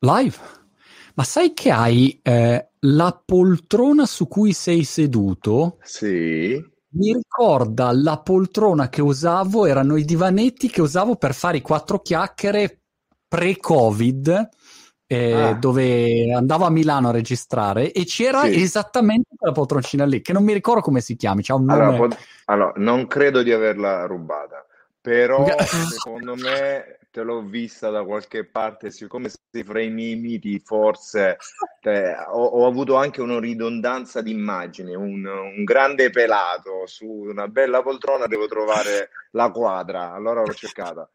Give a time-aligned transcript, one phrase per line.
[0.00, 0.38] Live?
[1.14, 5.78] Ma sai che hai eh, la poltrona su cui sei seduto?
[5.82, 6.62] Sì.
[6.92, 12.00] Mi ricorda la poltrona che usavo, erano i divanetti che usavo per fare i quattro
[12.00, 12.80] chiacchiere
[13.28, 14.48] pre-Covid,
[15.06, 15.52] eh, ah.
[15.52, 18.62] dove andavo a Milano a registrare e c'era sì.
[18.62, 21.42] esattamente quella poltroncina lì, che non mi ricordo come si chiami.
[21.42, 21.82] C'ha un nome...
[21.82, 24.64] allora, pot- allora, non credo di averla rubata,
[25.00, 25.44] però
[25.90, 31.38] secondo me te l'ho vista da qualche parte, siccome sei fra i miei miti, forse
[31.80, 37.48] te, ho, ho, avuto anche una ridondanza di immagini, un, un, grande pelato su una
[37.48, 41.08] bella poltrona, devo trovare la quadra, allora l'ho cercata.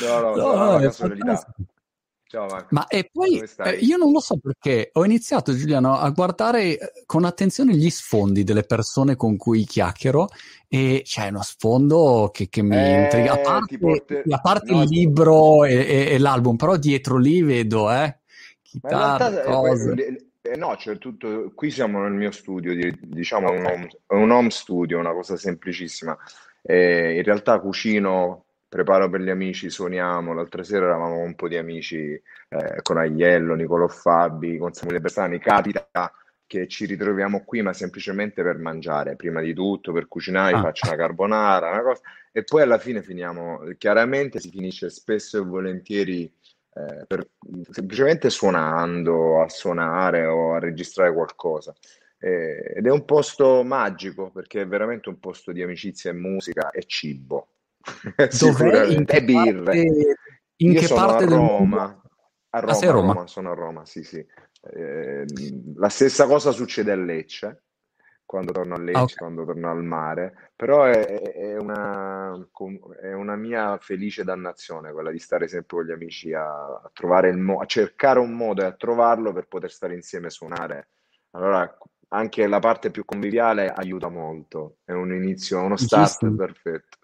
[0.00, 1.44] No, no, no, no, no.
[2.26, 2.68] Ciao Marco.
[2.70, 6.78] Ma e poi eh, io non lo so perché ho iniziato, Giuliano, a guardare eh,
[7.06, 10.28] con attenzione gli sfondi delle persone con cui chiacchiero
[10.68, 13.34] e c'è uno sfondo che, che mi eh, intriga.
[13.34, 14.22] A parte, porter...
[14.28, 18.18] a parte no, il libro e, e, e, l'album, però dietro lì vedo, eh,
[18.62, 19.94] chitarre, eh, cose.
[20.42, 21.52] Eh, no, c'è tutto.
[21.54, 26.16] Qui siamo nel mio studio, diciamo un home, un home studio, una cosa semplicissima.
[26.62, 28.43] Eh, in realtà cucino
[28.74, 30.34] preparo per gli amici, suoniamo.
[30.34, 35.38] L'altra sera eravamo un po' di amici eh, con Aiello, Nicolò Fabi, con Samuele Bersani.
[35.38, 35.88] Capita
[36.44, 40.60] che ci ritroviamo qui, ma semplicemente per mangiare, prima di tutto, per cucinare, ah.
[40.60, 42.00] faccio una carbonara, una cosa,
[42.32, 47.28] e poi alla fine finiamo, chiaramente si finisce spesso e volentieri eh, per,
[47.70, 51.72] semplicemente suonando, a suonare o a registrare qualcosa.
[52.18, 56.82] Ed è un posto magico perché è veramente un posto di amicizia e musica e
[56.86, 57.53] cibo.
[58.38, 58.86] Dov'è?
[58.86, 59.64] In che birre.
[59.64, 60.16] Parte,
[60.56, 62.02] in Io che sono parte a Roma.
[62.50, 63.12] A Roma, ah, a Roma.
[63.12, 64.24] Roma, sono a Roma, sì, sì.
[64.72, 65.24] Eh,
[65.76, 67.64] la stessa cosa succede a Lecce,
[68.24, 69.16] quando torno a Lecce, ah, okay.
[69.16, 72.32] quando torno al mare, però è, è, una,
[73.00, 77.28] è, una, mia felice dannazione quella di stare sempre con gli amici a, a trovare
[77.28, 80.88] il mo- a cercare un modo e a trovarlo per poter stare insieme e suonare.
[81.32, 81.76] Allora,
[82.08, 86.98] anche la parte più conviviale aiuta molto, è un inizio, uno start perfetto.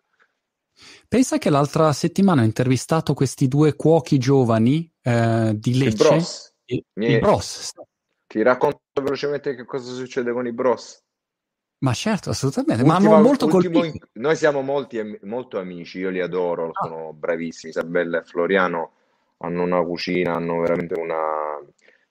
[1.09, 6.05] Pensa che l'altra settimana ho intervistato questi due cuochi giovani eh, di Lecce.
[6.05, 6.55] I bros.
[6.67, 7.73] I, i bros.
[8.27, 11.03] Ti racconto velocemente che cosa succede con i bros.
[11.79, 12.83] Ma certo, assolutamente.
[12.83, 14.07] Ultima, ma hanno molto ultimo, colpito.
[14.13, 16.87] Noi siamo molti, molto amici, io li adoro, ah.
[16.87, 17.73] sono bravissimi.
[17.73, 18.93] Isabella e Floriano
[19.39, 21.59] hanno una cucina, hanno veramente una...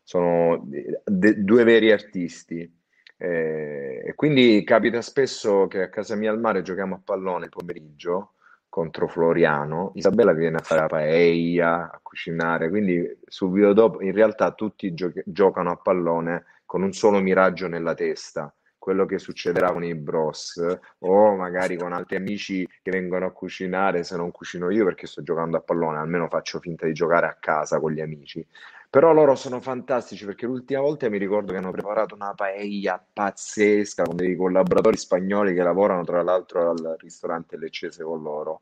[0.03, 2.69] sono de, due veri artisti.
[3.15, 7.51] Eh, e quindi capita spesso che a casa mia al mare giochiamo a pallone il
[7.51, 8.33] pomeriggio
[8.79, 14.53] contro Floriano, Isabella viene a fare la paella, a cucinare, quindi subito dopo in realtà
[14.53, 19.83] tutti gio- giocano a pallone con un solo miraggio nella testa, quello che succederà con
[19.83, 24.85] i bros o magari con altri amici che vengono a cucinare se non cucino io
[24.85, 28.47] perché sto giocando a pallone, almeno faccio finta di giocare a casa con gli amici.
[28.91, 34.01] Però loro sono fantastici perché l'ultima volta mi ricordo che hanno preparato una paella pazzesca
[34.01, 38.61] con dei collaboratori spagnoli che lavorano tra l'altro al ristorante Leccese con loro.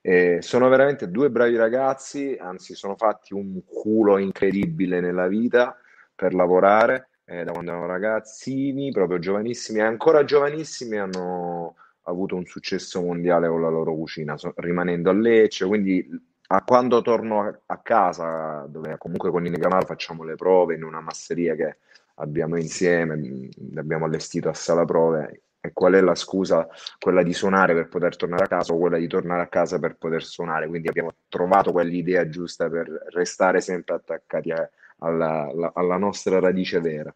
[0.00, 5.78] E sono veramente due bravi ragazzi, anzi sono fatti un culo incredibile nella vita
[6.14, 11.74] per lavorare eh, da quando erano ragazzini, proprio giovanissimi, e ancora giovanissimi hanno
[12.04, 16.08] avuto un successo mondiale con la loro cucina, so, rimanendo a Lecce, quindi
[16.50, 21.00] a quando torno a casa, dove comunque con i Negamaro facciamo le prove in una
[21.00, 21.78] masseria che
[22.16, 26.66] abbiamo insieme, abbiamo allestito a sala prove, e qual è la scusa?
[26.98, 29.96] Quella di suonare per poter tornare a casa o quella di tornare a casa per
[29.96, 30.68] poter suonare.
[30.68, 36.80] Quindi abbiamo trovato quell'idea giusta per restare sempre attaccati a, alla, alla, alla nostra radice
[36.80, 37.14] vera.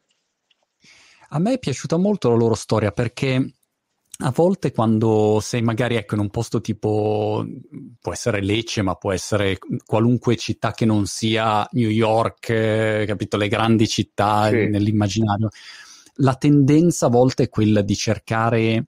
[1.35, 3.55] A me è piaciuta molto la loro storia perché
[4.19, 7.45] a volte quando sei magari ecco, in un posto tipo,
[8.01, 13.37] può essere Lecce, ma può essere qualunque città che non sia New York, eh, capito,
[13.37, 14.69] le grandi città sì.
[14.69, 15.49] nell'immaginario,
[16.17, 18.87] la tendenza a volte è quella di cercare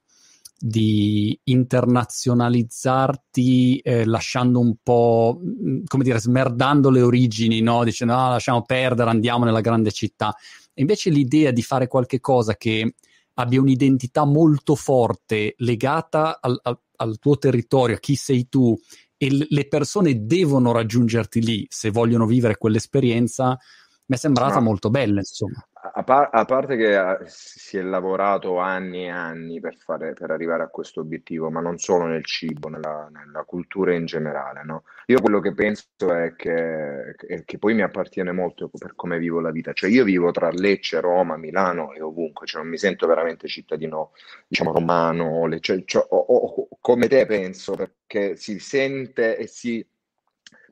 [0.57, 5.41] di internazionalizzarti eh, lasciando un po',
[5.87, 7.85] come dire, smerdando le origini, no?
[7.85, 10.35] Dicendo, no, lasciamo perdere, andiamo nella grande città.
[10.73, 12.95] E invece l'idea di fare qualche cosa che
[13.35, 18.79] abbia un'identità molto forte legata al, al, al tuo territorio, a chi sei tu,
[19.17, 23.59] e l- le persone devono raggiungerti lì se vogliono vivere quell'esperienza,
[24.07, 24.63] mi è sembrata no.
[24.63, 25.67] molto bella, insomma.
[25.93, 30.31] A, par- a, parte che eh, si è lavorato anni e anni per, fare, per
[30.31, 34.63] arrivare a questo obiettivo, ma non solo nel cibo, nella, nella cultura in generale.
[34.65, 34.85] No?
[35.07, 37.15] Io quello che penso è che,
[37.45, 39.75] che, poi mi appartiene molto per come vivo la vita.
[39.75, 44.13] Cioè io vivo tra Lecce, Roma, Milano e ovunque, cioè non mi sento veramente cittadino,
[44.49, 49.87] diciamo, romano, Lecce, cioè, o, o, come te penso, perché si sente e si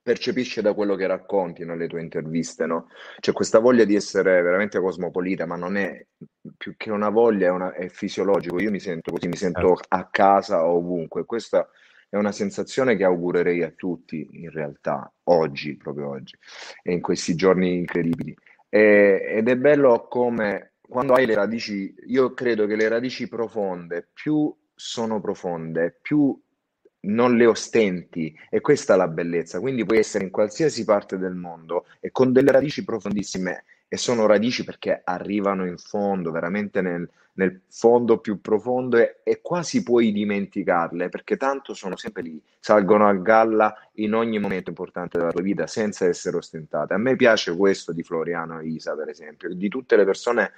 [0.03, 2.89] percepisce da quello che racconti nelle tue interviste, no?
[3.21, 6.05] C'è questa voglia di essere veramente cosmopolita, ma non è
[6.57, 8.61] più che una voglia, è, una, è fisiologico.
[8.61, 9.85] Io mi sento così, mi sento certo.
[9.89, 11.25] a casa ovunque.
[11.25, 11.69] Questa
[12.09, 16.37] è una sensazione che augurerei a tutti, in realtà, oggi, proprio oggi,
[16.83, 18.37] e in questi giorni incredibili.
[18.69, 24.11] E, ed è bello come quando hai le radici, io credo che le radici profonde,
[24.13, 26.39] più sono profonde, più
[27.03, 29.61] non le ostenti e questa è la bellezza.
[29.61, 34.27] Quindi puoi essere in qualsiasi parte del mondo e con delle radici profondissime e sono
[34.27, 40.13] radici perché arrivano in fondo, veramente nel, nel fondo più profondo e, e, quasi puoi
[40.13, 45.43] dimenticarle perché tanto sono sempre lì, salgono a galla in ogni momento importante della tua
[45.43, 46.95] vita senza essere ostentate.
[46.95, 50.53] A me piace questo di Floriano e Isa, per esempio, di tutte le persone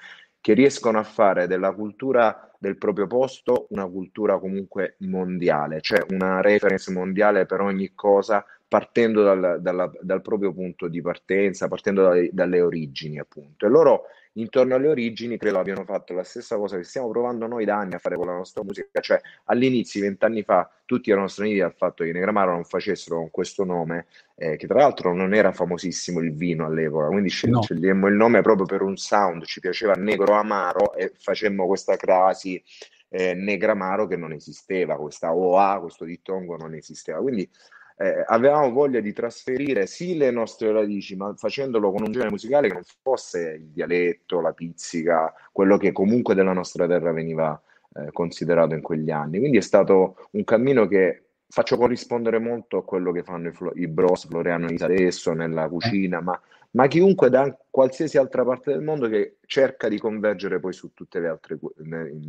[0.44, 6.42] che riescono a fare della cultura del proprio posto una cultura comunque mondiale, cioè una
[6.42, 12.28] reference mondiale per ogni cosa, partendo dal, dalla, dal proprio punto di partenza, partendo dalle,
[12.30, 13.64] dalle origini, appunto.
[13.64, 14.02] E loro
[14.34, 17.94] intorno alle origini credo abbiano fatto la stessa cosa che stiamo provando noi da anni
[17.94, 22.04] a fare con la nostra musica, cioè all'inizio, vent'anni fa, tutti erano straniti dal fatto
[22.04, 26.34] che Negramaro non facessero con questo nome, eh, che tra l'altro non era famosissimo il
[26.34, 27.62] vino all'epoca, quindi scel- no.
[27.62, 32.62] scegliemmo il nome proprio per un sound, ci piaceva Negro Amaro e facemmo questa crasi
[33.08, 37.48] eh, Negramaro che non esisteva, questa OA, questo dittongo non esisteva, quindi
[37.96, 42.68] eh, avevamo voglia di trasferire sì le nostre radici, ma facendolo con un genere musicale
[42.68, 47.60] che non fosse il dialetto, la pizzica, quello che comunque della nostra terra veniva
[47.94, 49.38] eh, considerato in quegli anni.
[49.38, 53.72] Quindi è stato un cammino che faccio corrispondere molto a quello che fanno i, flo-
[53.74, 56.40] i bros Floriano Isa adesso nella cucina, ma
[56.74, 61.20] ma chiunque da qualsiasi altra parte del mondo che cerca di convergere poi su tutte
[61.20, 61.58] le altre,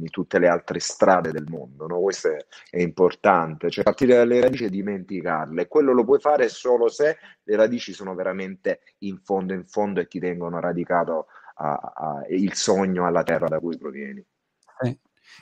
[0.10, 1.88] tutte le altre strade del mondo.
[1.88, 2.00] No?
[2.00, 5.68] Questo è, è, importante, cioè partire dalle radici e dimenticarle.
[5.68, 10.08] Quello lo puoi fare solo se le radici sono veramente in fondo, in fondo e
[10.08, 14.24] ti tengono radicato a, a, il sogno alla terra da cui provieni.
[14.84, 15.00] Eh,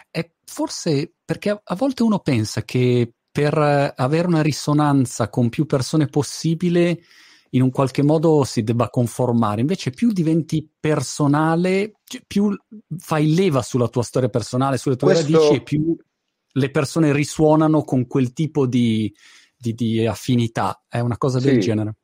[0.09, 3.57] è forse perché a volte uno pensa che per
[3.97, 7.01] avere una risonanza con più persone possibile
[7.53, 9.61] in un qualche modo si debba conformare.
[9.61, 12.55] Invece, più diventi personale, cioè, più
[12.97, 15.31] fai leva sulla tua storia personale, sulle tue Questo...
[15.31, 15.95] radici, e più
[16.55, 19.13] le persone risuonano con quel tipo di,
[19.55, 20.83] di, di affinità.
[20.87, 21.59] È una cosa del sì.
[21.59, 21.95] genere.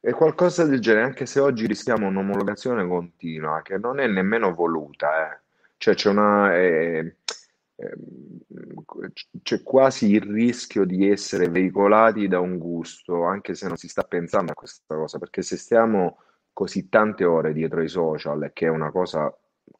[0.00, 5.32] È qualcosa del genere, anche se oggi rischiamo un'omologazione continua che non è nemmeno voluta.
[5.32, 5.40] Eh.
[5.78, 6.54] Cioè, c'è una.
[6.56, 7.16] Eh,
[9.42, 14.02] c'è quasi il rischio di essere veicolati da un gusto, anche se non si sta
[14.02, 16.18] pensando a questa cosa, perché se stiamo
[16.52, 19.30] così tante ore dietro ai social, che è una cosa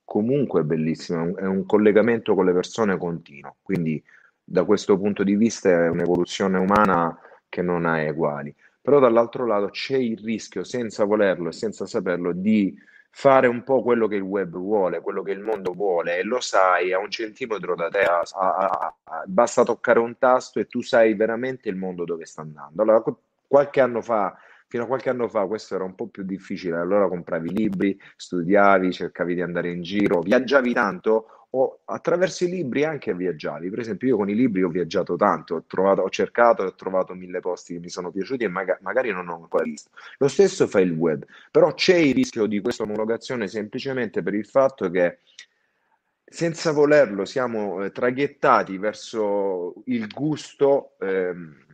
[0.05, 4.03] comunque bellissima, è un collegamento con le persone continuo, quindi
[4.45, 8.55] da questo punto di vista è un'evoluzione umana che non ha eguali.
[8.81, 12.73] Però dall'altro lato c'è il rischio, senza volerlo e senza saperlo, di
[13.19, 16.39] fare un po' quello che il web vuole, quello che il mondo vuole, e lo
[16.39, 20.83] sai a un centimetro da te, a, a, a, basta toccare un tasto e tu
[20.83, 22.83] sai veramente il mondo dove sta andando.
[22.83, 23.03] Allora,
[23.47, 24.37] qualche anno fa,
[24.69, 28.93] fino a qualche anno fa, questo era un po' più difficile, allora compravi libri, studiavi,
[28.93, 33.71] cercavi di andare in giro, viaggiavi tanto, o attraverso i libri anche viaggiavi.
[33.71, 36.75] Per esempio, io con i libri ho viaggiato tanto, ho, trovato, ho cercato e ho
[36.75, 39.91] trovato mille posti che mi sono piaciuti e maga- magari non ho ancora visto.
[40.19, 44.47] Lo stesso fa il web, però c'è il rischio di questa omologazione semplicemente per il
[44.47, 45.19] fatto che
[46.29, 51.65] senza volerlo siamo eh, traghettati verso il gusto, ehm,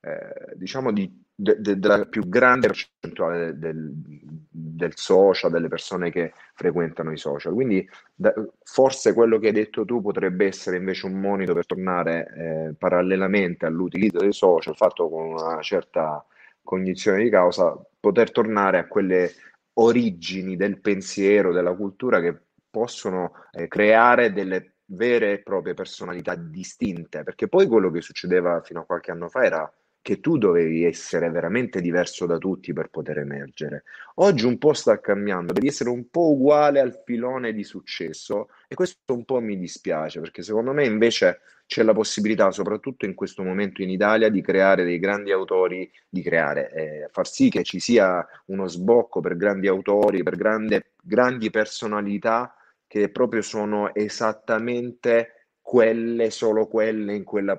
[0.00, 6.32] eh, diciamo, di de, de, della più grande percentuale del, del, social, delle persone che
[6.54, 7.54] frequentano i social.
[7.54, 8.32] Quindi da,
[8.62, 13.64] forse quello che hai detto tu potrebbe essere invece un monito per tornare eh, parallelamente
[13.64, 16.24] all'utilizzo dei social, fatto con una certa
[16.62, 19.32] cognizione di causa, poter tornare a quelle
[19.74, 27.22] origini del pensiero, della cultura che possono eh, creare delle vere e proprie personalità distinte,
[27.22, 31.30] perché poi quello che succedeva fino a qualche anno fa era che tu dovevi essere
[31.30, 33.84] veramente diverso da tutti per poter emergere.
[34.16, 38.74] Oggi un po' sta cambiando, devi essere un po' uguale al filone di successo e
[38.74, 43.44] questo un po' mi dispiace perché secondo me invece c'è la possibilità, soprattutto in questo
[43.44, 47.78] momento in Italia, di creare dei grandi autori, di creare, eh, far sì che ci
[47.78, 52.56] sia uno sbocco per grandi autori, per grande, grandi personalità
[52.88, 57.56] che proprio sono esattamente quelle, solo quelle in quella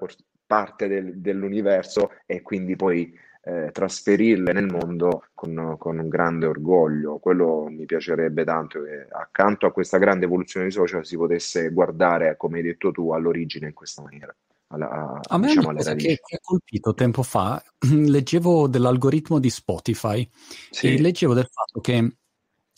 [0.51, 7.19] parte del, dell'universo e quindi poi eh, trasferirle nel mondo con, con, un grande orgoglio.
[7.19, 12.35] Quello mi piacerebbe tanto che accanto a questa grande evoluzione dei social si potesse guardare,
[12.35, 14.35] come hai detto tu, all'origine in questa maniera.
[14.67, 20.29] alla, a me diciamo, cosa che, che, ha colpito tempo fa, leggevo dell'algoritmo di Spotify
[20.69, 20.95] sì.
[20.95, 22.15] e leggevo del fatto che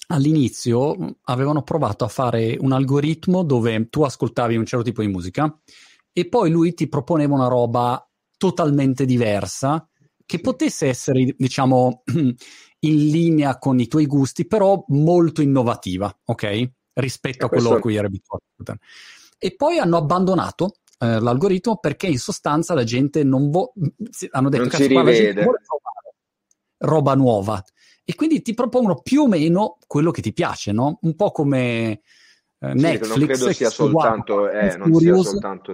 [0.10, 5.52] all'inizio avevano provato a fare un algoritmo dove tu ascoltavi un certo tipo di musica
[6.14, 9.88] e poi lui ti proponeva una roba totalmente diversa
[10.26, 12.04] che potesse essere, diciamo,
[12.80, 16.72] in linea con i tuoi gusti, però molto innovativa, ok?
[16.94, 17.78] Rispetto a quello questo...
[17.78, 18.44] a cui eri abituato.
[19.38, 23.72] E poi hanno abbandonato eh, l'algoritmo perché in sostanza la gente non vuole,
[24.32, 25.60] hanno detto che la gente vuole
[26.78, 27.64] roba nuova
[28.04, 31.00] e quindi ti propongono più o meno quello che ti piace, no?
[31.02, 32.02] Un po' come
[32.60, 33.12] eh, Netflix.
[33.14, 35.74] Sì, non credo sia soltanto, eh, non sia soltanto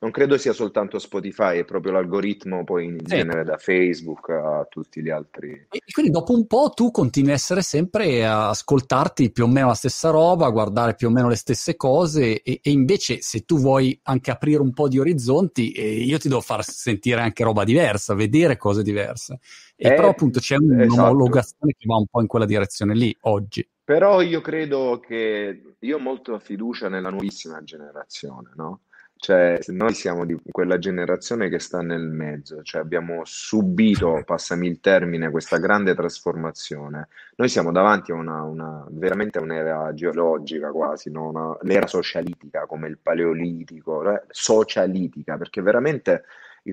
[0.00, 5.02] non credo sia soltanto Spotify, è proprio l'algoritmo poi in genere da Facebook a tutti
[5.02, 5.66] gli altri.
[5.70, 9.68] E quindi dopo un po' tu continui a essere sempre a ascoltarti più o meno
[9.68, 13.44] la stessa roba, a guardare più o meno le stesse cose e, e invece se
[13.44, 17.42] tu vuoi anche aprire un po' di orizzonti, eh, io ti devo far sentire anche
[17.42, 19.40] roba diversa, vedere cose diverse.
[19.74, 21.76] E eh, però appunto c'è un'omologazione esatto.
[21.76, 23.68] che va un po' in quella direzione lì oggi.
[23.82, 28.82] Però io credo che io ho molta fiducia nella nuovissima generazione, no?
[29.20, 34.78] Cioè, noi siamo di quella generazione che sta nel mezzo, cioè abbiamo subito, passami il
[34.80, 37.08] termine, questa grande trasformazione.
[37.34, 41.28] Noi siamo davanti a una, una veramente un'era geologica quasi, no?
[41.30, 44.22] una, l'era socialitica come il paleolitico, eh?
[44.30, 46.24] socialitica, perché veramente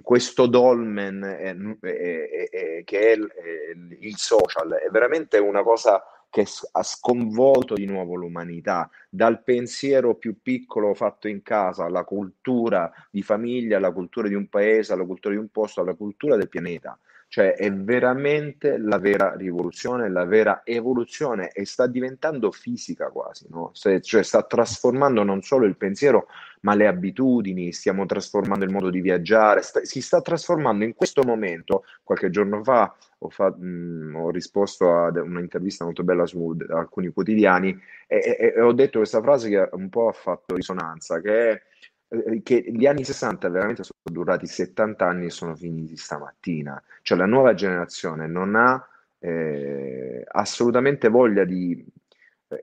[0.04, 6.46] questo dolmen è, è, è, che è il, il social è veramente una cosa che
[6.72, 13.24] ha sconvolto di nuovo l'umanità, dal pensiero più piccolo fatto in casa alla cultura di
[13.24, 17.00] famiglia, alla cultura di un paese, alla cultura di un posto, alla cultura del pianeta.
[17.36, 23.72] Cioè è veramente la vera rivoluzione, la vera evoluzione e sta diventando fisica quasi, no?
[23.74, 26.28] Se, cioè sta trasformando non solo il pensiero,
[26.62, 31.24] ma le abitudini, stiamo trasformando il modo di viaggiare, sta, si sta trasformando in questo
[31.24, 31.84] momento.
[32.04, 37.78] Qualche giorno fa ho, fa, mh, ho risposto a un'intervista molto bella su alcuni quotidiani
[38.08, 41.62] e, e, e ho detto questa frase che un po' ha fatto risonanza, che è
[42.44, 46.82] che gli anni 60 veramente sono durati 70 anni e sono finiti stamattina.
[47.02, 48.88] Cioè la nuova generazione non ha
[49.20, 51.86] eh, assolutamente voglia di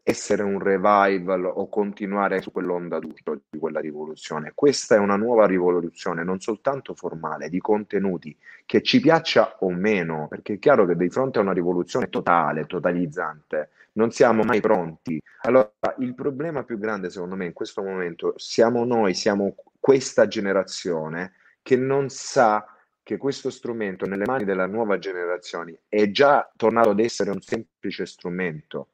[0.02, 4.52] essere un revival o continuare su quell'onda d'urto di quella rivoluzione.
[4.54, 10.28] Questa è una nuova rivoluzione, non soltanto formale, di contenuti, che ci piaccia o meno,
[10.28, 15.20] perché è chiaro che di fronte a una rivoluzione totale, totalizzante, non siamo mai pronti.
[15.42, 21.32] Allora, il problema più grande, secondo me, in questo momento siamo noi, siamo questa generazione
[21.62, 22.64] che non sa
[23.02, 28.06] che questo strumento nelle mani della nuova generazione è già tornato ad essere un semplice
[28.06, 28.88] strumento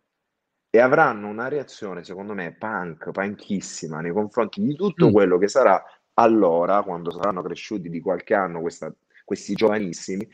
[0.71, 5.13] e avranno una reazione, secondo me, punk, punkissima nei confronti di tutto mm.
[5.13, 5.83] quello che sarà
[6.15, 8.93] allora, quando saranno cresciuti di qualche anno questa,
[9.25, 10.29] questi giovanissimi,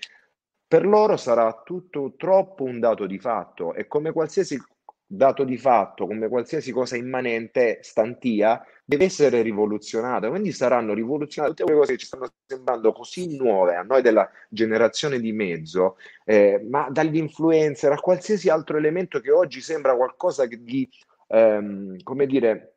[0.67, 4.59] per loro sarà tutto troppo un dato di fatto e come qualsiasi
[5.07, 10.29] dato di fatto, come qualsiasi cosa immanente, stantia, deve essere rivoluzionata.
[10.29, 14.29] Quindi saranno rivoluzionate tutte quelle cose che ci stanno sembrando così nuove a noi della
[14.49, 20.47] generazione di mezzo, eh, ma dagli influencer a qualsiasi altro elemento che oggi sembra qualcosa
[20.47, 20.89] di,
[21.29, 22.77] ehm, come dire,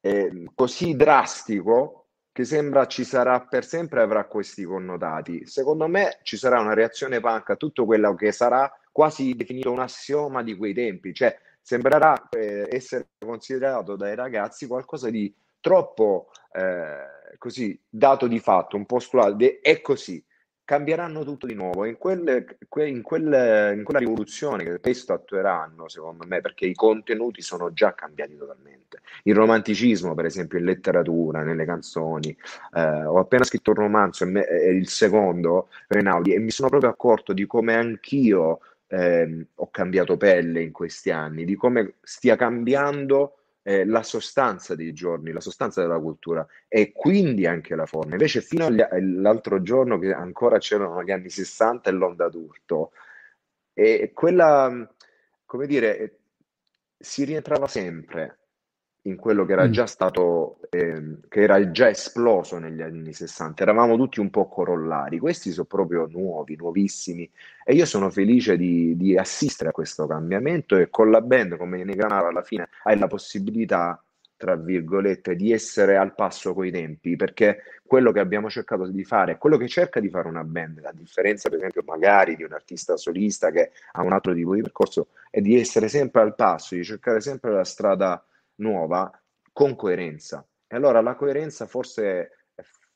[0.00, 1.97] eh, così drastico
[2.38, 5.44] che sembra ci sarà per sempre avrà questi connotati.
[5.44, 9.80] Secondo me ci sarà una reazione punk a tutto quello che sarà quasi definito un
[9.80, 17.36] assioma di quei tempi, cioè sembrerà eh, essere considerato dai ragazzi qualcosa di troppo eh,
[17.38, 20.24] così dato di fatto, un postulato, è così,
[20.68, 21.86] cambieranno tutto di nuovo.
[21.86, 26.74] In, quelle, que, in, quelle, in, quella rivoluzione che spesso attueranno, secondo me, perché i
[26.74, 29.00] contenuti sono già cambiati totalmente.
[29.22, 32.36] Il romanticismo, per esempio, in letteratura, nelle canzoni.
[32.74, 37.32] Eh, ho appena scritto un romanzo, è il secondo, Renaudi, e mi sono proprio accorto
[37.32, 43.84] di come anch'io eh, ho cambiato pelle in questi anni, di come stia cambiando eh,
[43.84, 48.12] la sostanza dei giorni, la sostanza della cultura e quindi anche la forma.
[48.12, 52.92] Invece fino all'altro giorno che ancora c'erano gli anni 60 e l'onda d'urto,
[53.72, 54.92] e quella,
[55.44, 56.18] come dire,
[56.98, 58.38] si rientrava sempre
[59.02, 59.70] in quello che era mm.
[59.70, 63.62] già stato, eh, che era già esploso negli anni 60.
[63.62, 67.30] Eravamo tutti un po' corollari, questi sono proprio nuovi, nuovissimi
[67.64, 71.84] e io sono felice di, di assistere a questo cambiamento e con la band come
[71.84, 74.02] Negranaro alla fine hai la possibilità
[74.38, 79.36] tra virgolette, di essere al passo coi tempi, perché quello che abbiamo cercato di fare,
[79.36, 82.96] quello che cerca di fare una band, a differenza per esempio magari di un artista
[82.96, 86.84] solista che ha un altro tipo di percorso, è di essere sempre al passo, di
[86.84, 88.24] cercare sempre la strada
[88.58, 89.10] nuova
[89.52, 90.46] con coerenza.
[90.66, 92.46] E allora la coerenza forse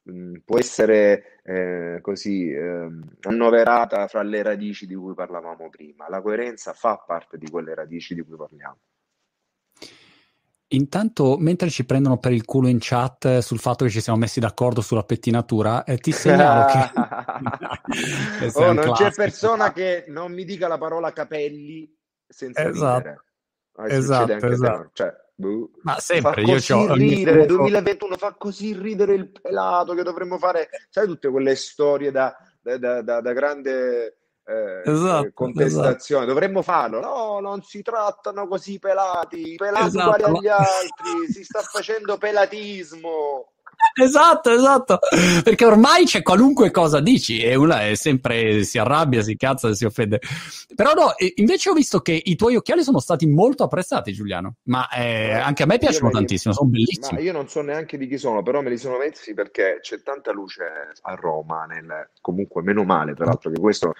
[0.02, 2.88] mh, può essere eh, così eh,
[3.22, 6.08] annoverata fra le radici di cui parlavamo prima.
[6.08, 8.78] La coerenza fa parte di quelle radici di cui parliamo.
[10.72, 14.40] Intanto, mentre ci prendono per il culo in chat sul fatto che ci siamo messi
[14.40, 16.90] d'accordo sulla pettinatura, eh, ti segnalo che...
[18.58, 21.94] oh, non c'è persona che non mi dica la parola capelli
[22.26, 22.96] senza esatto.
[22.96, 23.24] ridere.
[23.74, 24.90] Ah, esatto, esatto.
[24.94, 25.70] Cioè, boh.
[25.82, 31.06] Ma sempre, io ho ridere, 2021 fa così ridere il pelato che dovremmo fare, sai
[31.06, 36.24] tutte quelle storie da, da, da, da grande eh, esatto, contestazione.
[36.24, 36.26] Esatto.
[36.26, 37.00] Dovremmo farlo.
[37.00, 43.51] No, non si trattano così pelati, pelati esatto, uguali agli altri, si sta facendo pelatismo.
[43.94, 44.98] Esatto, esatto,
[45.44, 49.84] perché ormai c'è qualunque cosa dici e una è sempre si arrabbia, si cazza, si
[49.84, 50.18] offende.
[50.74, 54.88] Però no, invece ho visto che i tuoi occhiali sono stati molto apprezzati, Giuliano, ma
[54.88, 57.18] eh, anche a me piacciono io tantissimo, sono bellissimi.
[57.18, 60.02] Ma io non so neanche di chi sono, però me li sono messi perché c'è
[60.02, 60.62] tanta luce
[61.02, 62.10] a Roma, nel...
[62.20, 63.92] comunque meno male peraltro che questo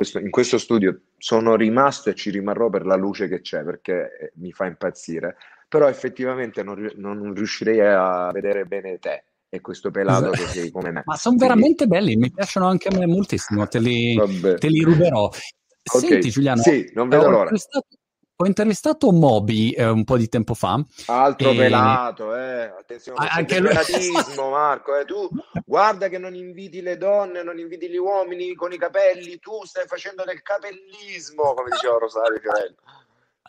[0.00, 4.16] questo, in questo studio sono rimasto e ci rimarrò per la luce che c'è perché
[4.18, 5.36] eh, mi fa impazzire,
[5.70, 10.46] però effettivamente non, non riuscirei a vedere bene te e questo pelato esatto.
[10.46, 11.02] così come me.
[11.06, 11.54] Ma sono Quindi...
[11.54, 14.20] veramente belli, mi piacciono anche a me moltissimo, te li,
[14.58, 15.26] te li ruberò.
[15.26, 16.08] Okay.
[16.08, 17.56] Senti Giuliano, sì, non vedo l'ora.
[17.56, 17.86] Stato,
[18.34, 20.84] ho intervistato Moby eh, un po' di tempo fa.
[21.06, 21.56] Altro e...
[21.56, 22.72] pelato, eh.
[22.76, 24.96] Attenzione, anche il pelatismo, Marco.
[24.96, 25.04] Eh.
[25.04, 25.28] Tu
[25.64, 29.86] guarda che non inviti le donne, non inviti gli uomini con i capelli, tu stai
[29.86, 32.74] facendo del capellismo, come diceva Rosario Fiorello.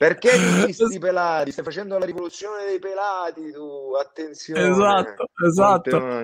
[0.02, 0.32] Perché
[0.66, 1.52] questi pelati?
[1.52, 4.68] Stai facendo la rivoluzione dei pelati, tu, attenzione.
[4.68, 6.22] Esatto, esatto.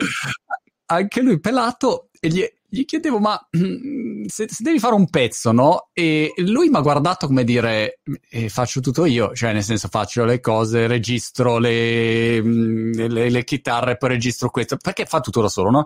[0.88, 5.52] Anche lui pelato e gli, gli chiedevo, ma mm, se, se, devi fare un pezzo,
[5.52, 5.90] no?
[5.94, 8.00] E lui mi ha guardato come dire,
[8.32, 13.44] eh, faccio tutto io, cioè nel senso faccio le cose, registro le, mm, le, le
[13.44, 15.86] chitarre, poi registro questo, perché fa tutto da solo, no?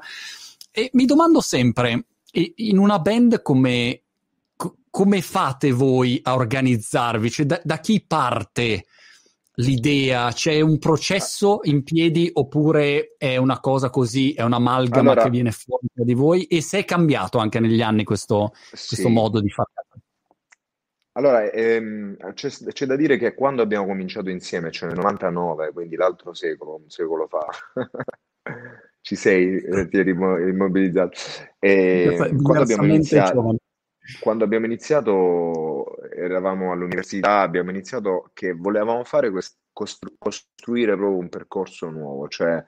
[0.72, 4.04] E mi domando sempre, in una band come,
[4.92, 7.32] come fate voi a organizzarvi?
[7.32, 8.86] Cioè da, da chi parte?
[9.56, 10.32] l'idea?
[10.32, 15.52] C'è un processo in piedi oppure è una cosa così, è un'amalgama allora, che viene
[15.52, 16.46] fuori di voi?
[16.46, 18.88] E se è cambiato anche negli anni questo, sì.
[18.96, 19.70] questo modo di fare?
[21.14, 25.98] Allora, ehm, c'è, c'è, da dire che quando abbiamo cominciato insieme, cioè nel 99, quindi
[25.98, 27.46] l'altro secolo, un secolo fa,
[29.02, 31.18] ci sei, eh, ti eri immobilizzato.
[31.60, 33.58] E quando abbiamo iniziato,
[34.20, 41.30] quando abbiamo iniziato, eravamo all'università, abbiamo iniziato che volevamo fare quest- costru- costruire proprio un
[41.30, 42.64] percorso nuovo, cioè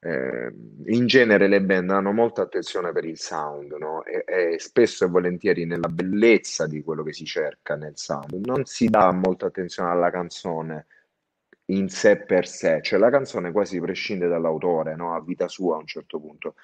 [0.00, 0.52] eh,
[0.86, 4.04] in genere le band hanno molta attenzione per il sound, no?
[4.04, 8.64] e, e, spesso e volentieri nella bellezza di quello che si cerca nel sound non
[8.64, 10.86] si dà molta attenzione alla canzone
[11.70, 15.14] in sé per sé, cioè la canzone quasi prescinde dall'autore, no?
[15.14, 16.54] a vita sua a un certo punto,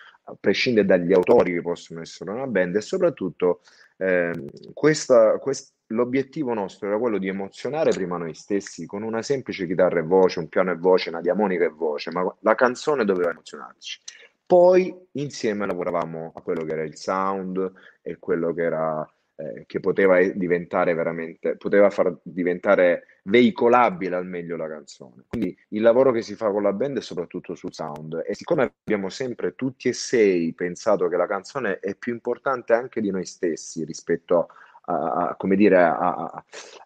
[0.41, 3.61] prescinde dagli autori che possono essere una band e soprattutto
[3.97, 4.33] eh,
[4.73, 10.01] questa, quest- l'obiettivo nostro era quello di emozionare prima noi stessi con una semplice chitarra
[10.01, 14.01] e voce, un piano e voce, una diamonica e voce, ma la canzone doveva emozionarci.
[14.47, 19.81] Poi insieme lavoravamo a quello che era il sound e quello che era eh, che
[19.81, 25.25] poteva diventare veramente, poteva far diventare veicolabile al meglio la canzone.
[25.29, 28.75] Quindi il lavoro che si fa con la band è soprattutto sul sound e siccome
[28.85, 33.25] abbiamo sempre tutti e sei pensato che la canzone è più importante anche di noi
[33.25, 34.49] stessi rispetto
[34.83, 35.97] a, a come dire, a,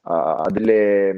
[0.02, 1.10] a, a delle...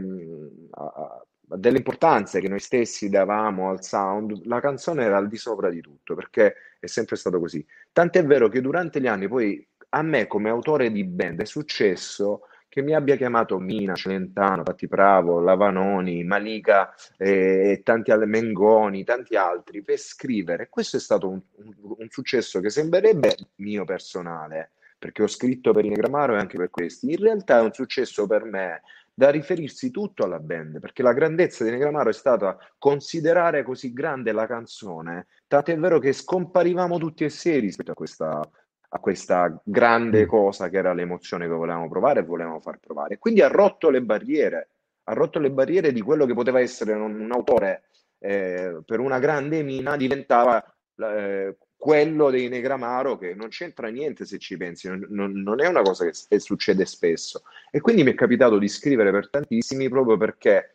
[0.70, 5.68] A, delle importanze che noi stessi davamo al sound, la canzone era al di sopra
[5.68, 7.66] di tutto, perché è sempre stato così.
[7.90, 12.42] Tant'è vero che durante gli anni poi a me come autore di band è successo
[12.70, 19.02] che mi abbia chiamato Mina, Celentano, Patti Bravo, Lavanoni, Malika eh, e tanti altri, Mengoni,
[19.02, 20.68] tanti altri per scrivere.
[20.68, 25.84] Questo è stato un, un, un successo che sembrerebbe mio personale, perché ho scritto per
[25.84, 27.10] Inegramaro e anche per questi.
[27.10, 31.64] In realtà è un successo per me da riferirsi tutto alla band, perché la grandezza
[31.64, 37.30] di Negramaro è stata considerare così grande la canzone, tant'è vero che scomparivamo tutti e
[37.30, 38.48] sei rispetto a questa
[38.92, 40.28] a questa grande mm.
[40.28, 43.18] cosa che era l'emozione che volevamo provare e volevamo far provare.
[43.18, 44.68] Quindi ha rotto le barriere,
[45.04, 47.84] ha rotto le barriere di quello che poteva essere un, un autore
[48.18, 50.62] eh, per una grande mina, diventava
[50.96, 55.82] eh, quello dei Negramaro che non c'entra niente se ci pensi, non, non è una
[55.82, 57.42] cosa che, che succede spesso.
[57.70, 60.74] E quindi mi è capitato di scrivere per tantissimi proprio perché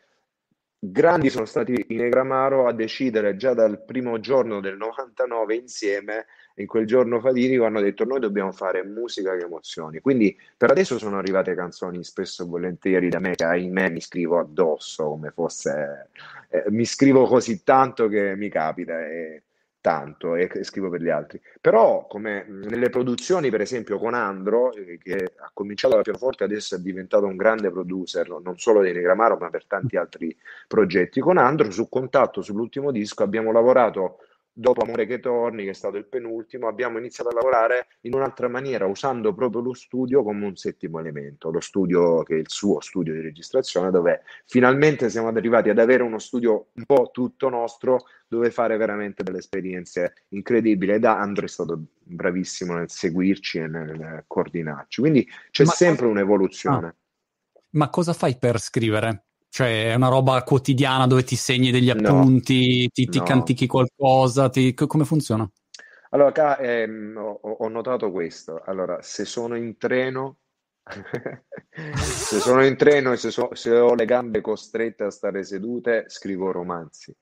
[0.78, 6.26] grandi sono stati i Negramaro a decidere già dal primo giorno del 99 insieme
[6.56, 10.00] in quel giorno fatidico hanno detto noi dobbiamo fare musica che emozioni.
[10.00, 14.38] Quindi per adesso sono arrivate canzoni spesso e volentieri da me che ahimè mi scrivo
[14.38, 16.10] addosso come fosse...
[16.48, 19.42] Eh, mi scrivo così tanto che mi capita e
[19.86, 21.40] tanto e, e, scrivo per gli altri.
[21.60, 26.74] Però, come nelle produzioni, per esempio, con Andro, eh, che ha cominciato da pianoforte, adesso
[26.74, 31.20] è diventato un grande producer, non solo di Negramaro, ma per tanti altri progetti.
[31.20, 34.18] Con Andro, su Contatto, sull'ultimo disco, abbiamo lavorato
[34.58, 38.48] dopo Amore che torni, che è stato il penultimo, abbiamo iniziato a lavorare in un'altra
[38.48, 42.80] maniera, usando proprio lo studio come un settimo elemento, lo studio che è il suo
[42.80, 48.04] studio di registrazione, dove finalmente siamo arrivati ad avere uno studio un po' tutto nostro,
[48.26, 50.92] dove fare veramente delle esperienze incredibili.
[50.92, 55.02] Ed Andro è stato bravissimo nel seguirci e nel coordinarci.
[55.02, 56.86] Quindi c'è Ma sempre un'evoluzione.
[56.86, 56.94] Ah.
[57.72, 59.25] Ma cosa fai per scrivere?
[59.56, 63.24] Cioè, è una roba quotidiana dove ti segni degli appunti, no, ti, ti no.
[63.24, 64.74] cantichi qualcosa, ti...
[64.74, 65.50] come funziona?
[66.10, 68.60] Allora, ca- ehm, ho, ho, notato questo.
[68.66, 70.40] Allora, se sono in treno,
[70.84, 76.04] se sono in treno e se, so- se, ho le gambe costrette a stare sedute,
[76.08, 77.16] scrivo romanzi.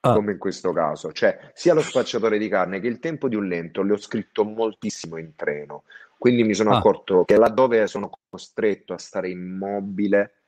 [0.00, 0.14] Ah.
[0.14, 3.46] Come in questo caso, cioè sia lo spacciatore di carne che il tempo di un
[3.46, 5.82] lento le ho scritto moltissimo in treno.
[6.16, 6.78] Quindi mi sono ah.
[6.78, 10.41] accorto che laddove sono costretto a stare immobile,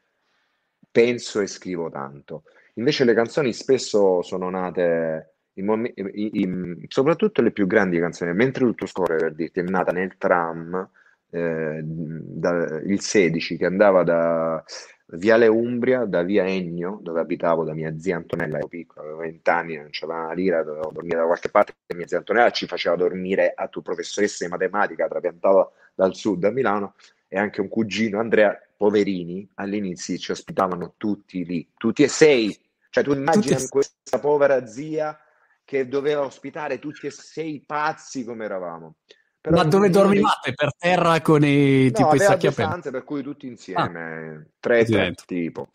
[0.95, 2.45] penso e scrivo tanto.
[2.75, 8.33] Invece le canzoni spesso sono nate, in mom- in, in, soprattutto le più grandi canzoni,
[8.33, 10.89] mentre tutto scorre per dirti, è nata nel tram,
[11.31, 14.63] eh, da, il 16 che andava da
[15.07, 19.51] Viale Umbria, da via Ennio, dove abitavo da mia zia Antonella, ero piccolo, avevo 20
[19.51, 22.69] anni, non c'aveva una lira, dovevo dormire da qualche parte, e mia zia Antonella ci
[22.69, 26.95] faceva dormire a tua professoressa di matematica, trapiantata dal sud a Milano,
[27.35, 32.57] e anche un cugino Andrea poverini all'inizio ci ospitavano tutti lì, tutti e sei.
[32.91, 33.69] Cioè tu immagini tutti...
[33.71, 35.19] questa povera zia
[35.65, 38.99] che doveva ospitare tutti e sei pazzi come eravamo.
[39.41, 40.39] Però Ma dove dormivate?
[40.45, 40.55] Dei...
[40.55, 42.91] Per terra con i, no, tipo i sacchi aperti?
[42.93, 44.51] per cui tutti insieme, ah.
[44.61, 45.71] tre, tre tipo.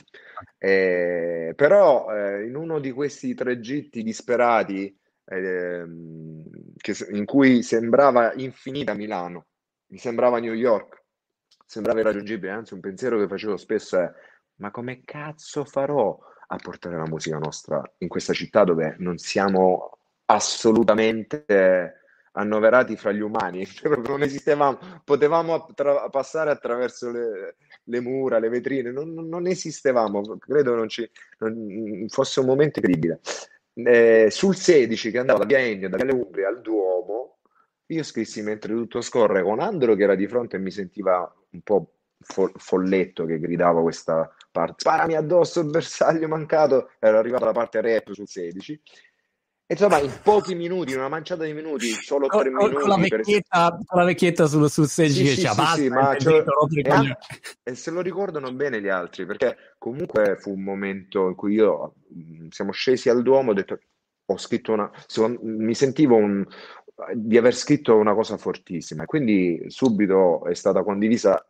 [0.57, 5.83] Eh, però eh, in uno di questi tragitti disperati eh,
[6.77, 9.47] che, in cui sembrava infinita Milano,
[9.87, 10.98] mi sembrava New York,
[11.69, 14.11] sembrava irraggiungibile, anzi un pensiero che facevo spesso è
[14.55, 19.99] ma come cazzo farò a portare la musica nostra in questa città dove non siamo
[20.25, 21.45] assolutamente
[22.31, 23.67] annoverati fra gli umani,
[24.07, 30.73] non esistevamo, potevamo attra- passare attraverso le, le, mura, le vetrine, non, non esistevamo, credo
[30.73, 33.19] non, ci, non fosse un momento incredibile.
[33.75, 37.37] Eh, sul 16 che andava da Via Ennio, da Viale Umbria al Duomo,
[37.87, 41.61] io scrissi mentre tutto scorre con Andro che era di fronte e mi sentiva un
[41.61, 44.75] po' fo- folletto che gridava questa parte.
[44.79, 46.91] Sparami addosso il bersaglio mancato.
[46.99, 48.81] Era arrivata la parte rap sul 16.
[49.71, 52.73] Insomma, in pochi minuti, in una manciata di minuti, solo tre minuti.
[52.73, 53.85] Con la vecchietta, per...
[53.85, 57.17] con la vecchietta sul, sul 16 sì, che sì, sì, sì, ma cioè, e,
[57.61, 61.93] e, se lo ricordano bene gli altri, perché comunque fu un momento in cui io
[62.49, 63.79] siamo scesi al Duomo, ho detto,
[64.25, 64.89] ho scritto una,
[65.41, 66.43] mi sentivo un,
[67.13, 69.05] di aver scritto una cosa fortissima.
[69.05, 71.45] Quindi subito è stata condivisa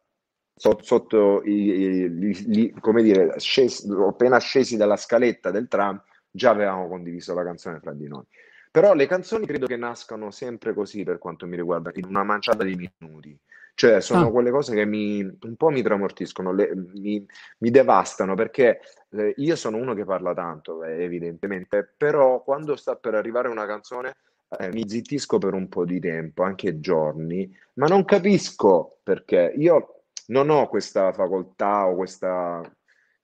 [0.55, 6.51] sotto, sotto i, i, i, come dire, scesi, appena scesi dalla scaletta del tram, già
[6.51, 8.23] avevamo condiviso la canzone fra di noi.
[8.71, 12.63] Però le canzoni credo che nascano sempre così per quanto mi riguarda, in una manciata
[12.63, 13.37] di minuti.
[13.73, 14.31] Cioè, sono ah.
[14.31, 17.25] quelle cose che mi, un po' mi tramortiscono, le, mi,
[17.59, 18.81] mi, devastano perché
[19.11, 23.65] eh, io sono uno che parla tanto, eh, evidentemente, però quando sta per arrivare una
[23.65, 24.17] canzone
[24.57, 30.01] eh, mi zittisco per un po' di tempo, anche giorni, ma non capisco perché io
[30.27, 32.61] non ho questa facoltà o questa,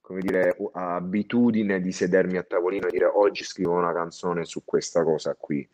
[0.02, 5.04] come dire, abitudine di sedermi a tavolino e dire oggi scrivo una canzone su questa
[5.04, 5.68] cosa qui.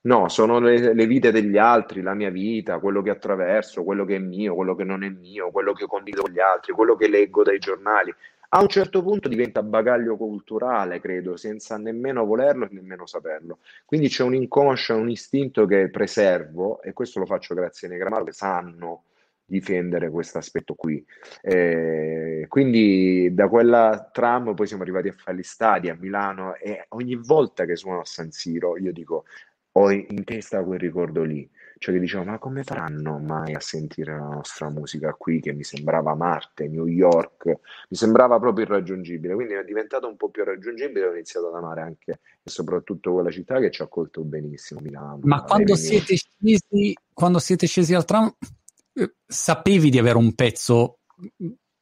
[0.00, 4.16] No, sono le, le, vite degli altri, la mia vita, quello che attraverso, quello che
[4.16, 7.08] è mio, quello che non è mio, quello che condivido con gli altri, quello che
[7.08, 8.14] leggo dai giornali
[8.50, 13.58] a un certo punto diventa bagaglio culturale, credo, senza nemmeno volerlo e nemmeno saperlo.
[13.84, 18.24] Quindi c'è un inconscio, un istinto che preservo e questo lo faccio grazie ai Negramaro
[18.24, 19.04] che sanno
[19.44, 21.02] difendere questo aspetto qui.
[21.40, 26.84] Eh, quindi da quella tram poi siamo arrivati a fare gli stadi a Milano e
[26.90, 29.24] ogni volta che suono a San Siro io dico
[29.78, 34.12] ho in testa quel ricordo lì cioè che dicevo, ma come faranno mai a sentire
[34.12, 39.54] la nostra musica qui che mi sembrava Marte, New York, mi sembrava proprio irraggiungibile, quindi
[39.54, 43.60] è diventato un po' più raggiungibile ho iniziato ad amare anche e soprattutto quella città
[43.60, 45.20] che ci ha accolto benissimo, Milano.
[45.22, 48.34] Ma quando siete, scesi, quando siete scesi al tram,
[48.94, 50.98] eh, sapevi di avere un pezzo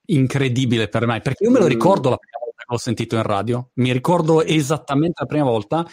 [0.08, 1.68] incredibile per me, perché io me lo mm.
[1.68, 5.86] ricordo la prima volta che l'ho sentito in radio, mi ricordo esattamente la prima volta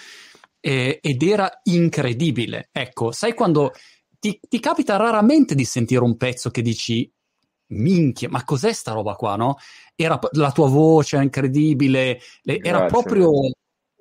[0.66, 2.70] eh, ed era incredibile.
[2.72, 3.74] Ecco, sai quando
[4.18, 7.12] ti, ti, capita raramente di sentire un pezzo che dici
[7.74, 9.58] minchia, ma cos'è sta roba qua, no?
[9.94, 13.30] Era la tua voce incredibile, era proprio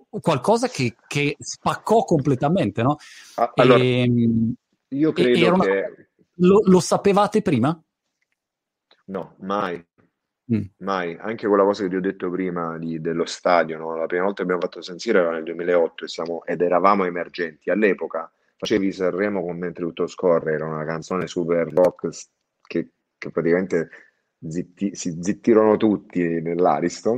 [0.09, 2.97] qualcosa che, che spaccò completamente, no?
[3.57, 4.55] Allora, e, ehm,
[4.91, 5.65] io credo una...
[5.65, 6.11] che...
[6.37, 7.77] Lo, lo, sapevate prima?
[9.07, 9.85] No, mai.
[10.53, 10.63] Mm.
[10.79, 11.17] Mai.
[11.21, 13.97] Anche quella cosa che ti ho detto prima di, dello stadio, no?
[13.97, 17.71] la prima volta che abbiamo fatto San Siro era nel 2008 siamo, ed eravamo emergenti.
[17.71, 22.09] All'epoca facevi Sanremo con Mentre tutto scorre, era una canzone super rock
[22.63, 23.89] che, che praticamente
[24.47, 27.17] zitti, si zittirono tutti nell'Ariston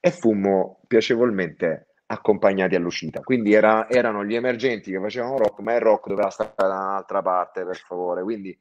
[0.00, 3.20] e fummo piacevolmente accompagnati all'uscita.
[3.20, 7.22] Quindi era, erano gli emergenti che facevano rock, ma il rock doveva stare da un'altra
[7.22, 8.22] parte, per favore.
[8.22, 8.56] Quindi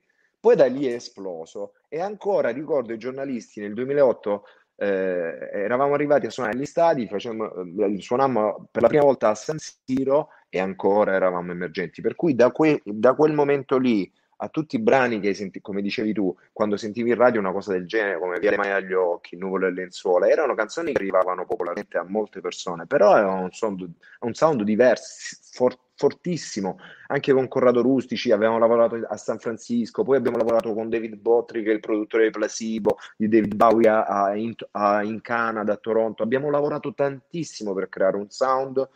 [0.46, 4.44] poi da lì è esploso e ancora ricordo i giornalisti nel 2008
[4.76, 9.34] eh, eravamo arrivati a suonare agli stadi, facevamo, eh, suonammo per la prima volta a
[9.34, 12.04] San Siro e ancora eravamo emergenti.
[12.04, 15.82] Per cui da, que- da quel momento lì a tutti i brani che senti, come
[15.82, 18.94] dicevi tu, quando sentivi in radio una cosa del genere, come Via le mani agli
[18.94, 23.52] occhi, Nuvole e lenzuola, erano canzoni che arrivavano popolarmente a molte persone, però avevano un
[23.52, 26.78] sound, un sound diverso, for, fortissimo.
[27.08, 31.64] Anche con Corrado Rustici avevamo lavorato a San Francisco, poi abbiamo lavorato con David Botry,
[31.64, 35.74] che è il produttore di Placebo, di David Bowie a, a, in, a, in Canada,
[35.74, 36.24] a Toronto.
[36.24, 38.88] Abbiamo lavorato tantissimo per creare un sound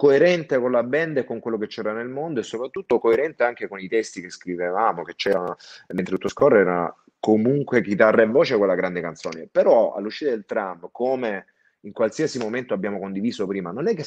[0.00, 3.68] coerente con la band e con quello che c'era nel mondo e soprattutto coerente anche
[3.68, 5.56] con i testi che scrivevamo, che c'erano
[5.88, 9.46] mentre tutto scorre era comunque chitarra e voce quella grande canzone.
[9.52, 11.44] Però all'uscita del tram, come
[11.80, 14.06] in qualsiasi momento abbiamo condiviso prima, non è che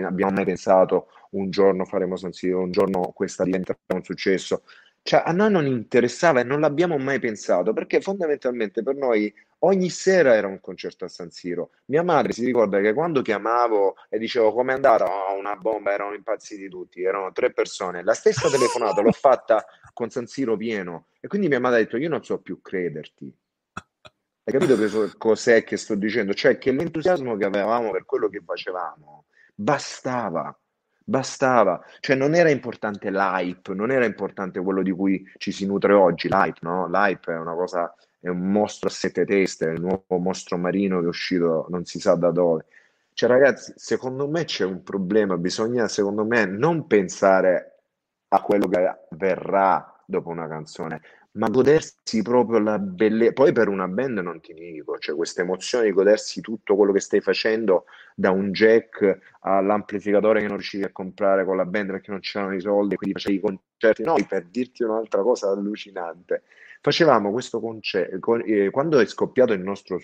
[0.00, 4.62] abbiamo mai pensato un giorno faremo San Siro, un giorno questa diventerà un successo.
[5.06, 9.90] Cioè, a noi non interessava e non l'abbiamo mai pensato perché fondamentalmente per noi ogni
[9.90, 11.72] sera era un concerto a San Siro.
[11.88, 15.92] Mia madre si ricorda che quando chiamavo e dicevo come è andata, oh, una bomba,
[15.92, 18.02] erano impazziti tutti, erano tre persone.
[18.02, 21.98] La stessa telefonata l'ho fatta con San Siro pieno e quindi mia madre ha detto
[21.98, 23.30] io non so più crederti.
[23.74, 26.32] Hai capito che cos'è che sto dicendo?
[26.32, 30.58] Cioè che l'entusiasmo che avevamo per quello che facevamo bastava
[31.06, 35.92] Bastava, cioè non era importante l'hype, non era importante quello di cui ci si nutre
[35.92, 36.88] oggi, l'hype, no?
[36.88, 41.00] L'hype è una cosa, è un mostro a sette teste, è il nuovo mostro marino
[41.00, 42.64] che è uscito non si sa da dove.
[43.12, 47.80] Cioè ragazzi, secondo me c'è un problema, bisogna secondo me non pensare
[48.28, 51.02] a quello che verrà dopo una canzone,
[51.34, 53.32] ma godersi proprio la bellezza.
[53.32, 57.00] Poi per una band non ti dico, cioè questa emozione di godersi tutto quello che
[57.00, 62.10] stai facendo, da un jack all'amplificatore che non riuscivi a comprare con la band perché
[62.10, 64.02] non c'erano i soldi, quindi facevi i concerti.
[64.04, 66.44] Noi, per dirti un'altra cosa allucinante,
[66.80, 70.00] facevamo questo concerto, eh, quando è scoppiato il nostro,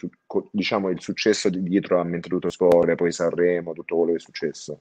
[0.50, 4.20] diciamo, il successo di dietro a Mentre tutto scorre, poi Sanremo, tutto quello che è
[4.20, 4.80] successo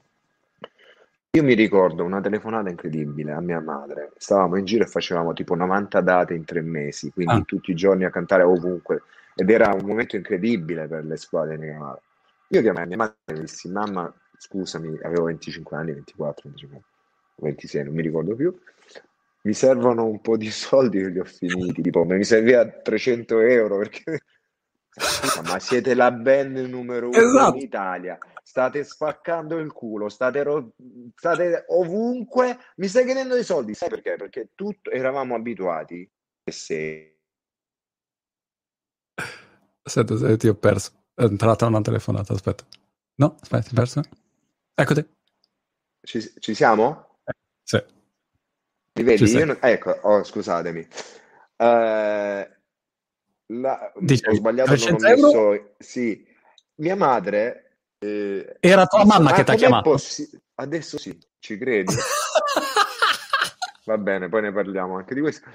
[1.32, 4.10] io mi ricordo una telefonata incredibile a mia madre.
[4.16, 7.42] Stavamo in giro e facevamo tipo 90 date in tre mesi, quindi ah.
[7.42, 9.02] tutti i giorni a cantare ovunque.
[9.36, 12.02] Ed era un momento incredibile per le squadre di mia madre.
[12.48, 16.82] Io chiamai mia madre e dissi, mamma, scusami, avevo 25 anni, 24, 25,
[17.36, 18.58] 26, non mi ricordo più.
[19.42, 23.78] Mi servono un po' di soldi che li ho finiti, tipo mi serviva 300 euro
[23.78, 24.20] perché
[25.48, 27.56] ma siete la band numero uno esatto.
[27.56, 28.18] in Italia,
[28.50, 30.72] state spaccando il culo, state, ro-
[31.14, 34.16] state ovunque, mi stai chiedendo dei soldi, sai perché?
[34.16, 36.10] Perché tutto, eravamo abituati
[36.42, 37.20] e se...
[39.82, 42.66] Aspetta, ti ho perso, è entrata una telefonata, aspetta.
[43.14, 44.02] No, aspetta, ti ho perso?
[44.74, 45.08] Eccoti.
[46.02, 47.20] Ci, ci siamo?
[47.22, 47.32] Eh,
[47.62, 47.84] sì.
[48.94, 49.44] Mi vedi?
[49.44, 49.58] Non...
[49.60, 50.88] Ecco, oh, scusatemi.
[51.56, 52.50] Uh,
[53.46, 55.52] la, Dici, ho sbagliato, non ho messo...
[55.52, 55.74] Euro?
[55.78, 56.26] Sì,
[56.78, 57.66] mia madre...
[58.02, 59.90] Eh, Era tua mamma che ti ha chiamato?
[59.90, 61.94] Possi- adesso sì, ci credi?
[63.84, 65.50] Va bene, poi ne parliamo anche di questo.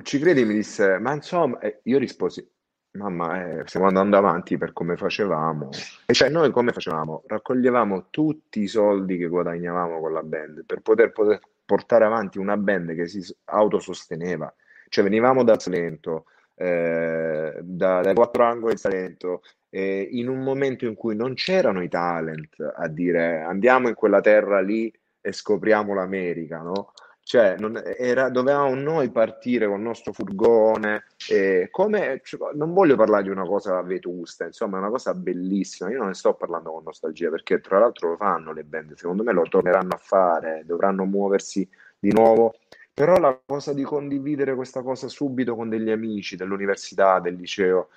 [0.00, 0.44] Ci credi?
[0.44, 2.48] Mi disse, ma insomma, eh, io risposi,
[2.92, 5.70] mamma, eh, stiamo andando avanti per come facevamo.
[6.06, 7.24] E cioè noi come facevamo?
[7.26, 12.56] Raccoglievamo tutti i soldi che guadagnavamo con la band per poter, poter portare avanti una
[12.56, 14.52] band che si autososteneva.
[14.88, 19.42] Cioè venivamo da Salento, eh, da, dai quattro angoli del Salento,
[19.74, 24.20] eh, in un momento in cui non c'erano i talent a dire andiamo in quella
[24.20, 26.92] terra lì e scopriamo l'America, no?
[27.24, 32.96] Cioè, non, era, dovevamo noi partire con il nostro furgone, eh, come, cioè, non voglio
[32.96, 35.90] parlare di una cosa vetusta, insomma, è una cosa bellissima.
[35.90, 39.22] Io non ne sto parlando con nostalgia perché, tra l'altro, lo fanno le band, secondo
[39.22, 41.66] me lo torneranno a fare, dovranno muoversi
[41.98, 42.54] di nuovo
[42.94, 47.88] però la cosa di condividere questa cosa subito con degli amici dell'università, del liceo,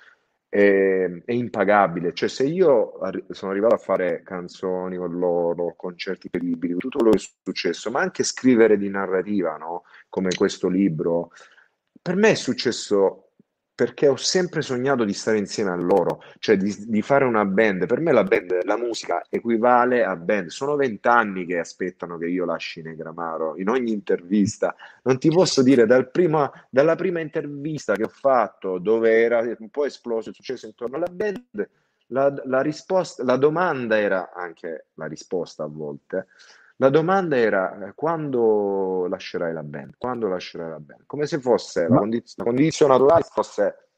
[0.48, 2.12] è, è impagabile.
[2.14, 2.98] Cioè, se io
[3.30, 8.00] sono arrivato a fare canzoni con loro, concerti incredibili, tutto quello che è successo, ma
[8.00, 9.84] anche scrivere di narrativa, no?
[10.08, 11.30] Come questo libro,
[12.00, 13.27] per me è successo
[13.78, 17.86] perché ho sempre sognato di stare insieme a loro, cioè di, di, fare una band.
[17.86, 20.48] Per me la band, la musica equivale a band.
[20.48, 24.74] Sono vent'anni che aspettano che io lasci Negramaro in ogni intervista.
[25.04, 29.70] Non ti posso dire dal prima, dalla prima intervista che ho fatto, dove era un
[29.70, 31.68] po' esploso il successo intorno alla band,
[32.06, 36.26] la, la risposta, la domanda era anche la risposta a volte
[36.80, 39.94] la domanda era eh, quando lascerai la band?
[39.98, 41.02] Quando lascerai la band?
[41.06, 43.88] Come se fosse la, condiz- la condizione naturale fosse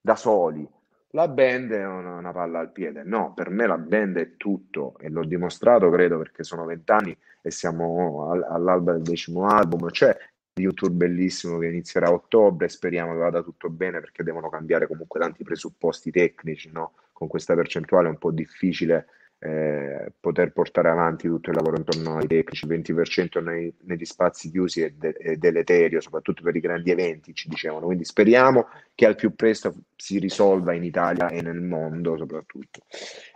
[0.00, 0.68] da soli.
[1.10, 3.04] La band è una, una, palla al piede.
[3.04, 7.50] No, per me la band è tutto e l'ho dimostrato, credo, perché sono vent'anni e
[7.52, 9.88] siamo all- all'alba del decimo album.
[9.90, 10.16] C'è
[10.54, 15.20] YouTube bellissimo che inizierà a ottobre, speriamo che vada tutto bene perché devono cambiare comunque
[15.20, 16.94] tanti presupposti tecnici, no?
[17.12, 19.06] Con questa percentuale è un po' difficile
[19.44, 24.50] eh, poter portare avanti tutto il lavoro intorno ai tecnici, il 20% nei, negli spazi
[24.50, 27.84] chiusi è, de- è, deleterio, soprattutto per i grandi eventi, ci dicevano.
[27.84, 32.84] Quindi speriamo che al più presto si risolva in Italia e nel mondo soprattutto.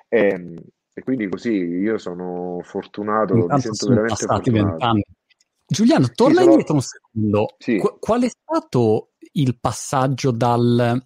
[0.08, 0.56] E, ehm,
[0.94, 5.00] e quindi così io sono fortunato, Intanto mi sento veramente fortunato.
[5.66, 6.50] Giuliano, torna sì, sono...
[6.50, 7.54] indietro un secondo.
[7.58, 7.76] Sì.
[7.76, 10.98] Qu- qual è stato il passaggio dal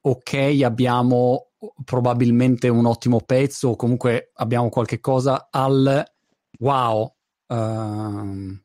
[0.00, 1.49] ok, abbiamo
[1.84, 6.04] probabilmente un ottimo pezzo o comunque abbiamo qualche cosa al
[6.58, 7.14] wow,
[7.46, 8.58] uh,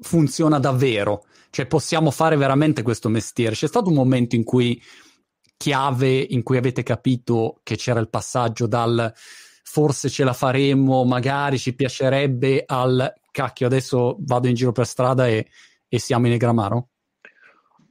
[0.00, 3.54] funziona davvero, cioè possiamo fare veramente questo mestiere.
[3.54, 4.80] C'è stato un momento in cui
[5.56, 11.58] chiave in cui avete capito che c'era il passaggio dal forse ce la faremo, magari
[11.58, 15.48] ci piacerebbe al cacchio, adesso vado in giro per strada e,
[15.88, 16.88] e siamo in Egramaro?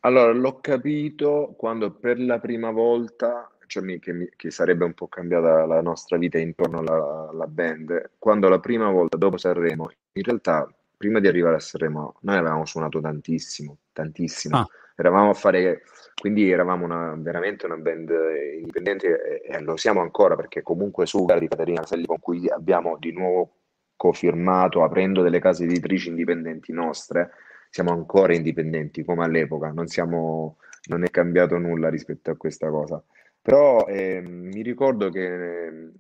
[0.02, 5.08] Allora, l'ho capito quando per la prima volta cioè che, mi, che, sarebbe un po'
[5.08, 10.24] cambiata la nostra vita intorno alla, alla, band, quando la prima volta dopo Sanremo, in
[10.24, 14.68] realtà prima di arrivare a Sanremo noi avevamo suonato tantissimo, tantissimo, ah.
[14.96, 15.82] eravamo a fare,
[16.22, 18.12] quindi eravamo una, veramente una band
[18.60, 22.98] indipendente e, e, lo siamo ancora perché comunque Sugar di Caterina Selli con cui abbiamo
[23.00, 23.56] di nuovo
[23.96, 27.32] cofirmato aprendo delle case editrici indipendenti nostre,
[27.70, 30.58] siamo ancora indipendenti come all'epoca, non, siamo,
[30.90, 33.04] non è cambiato nulla rispetto a questa cosa.
[33.44, 35.92] Però eh, mi ricordo che eh,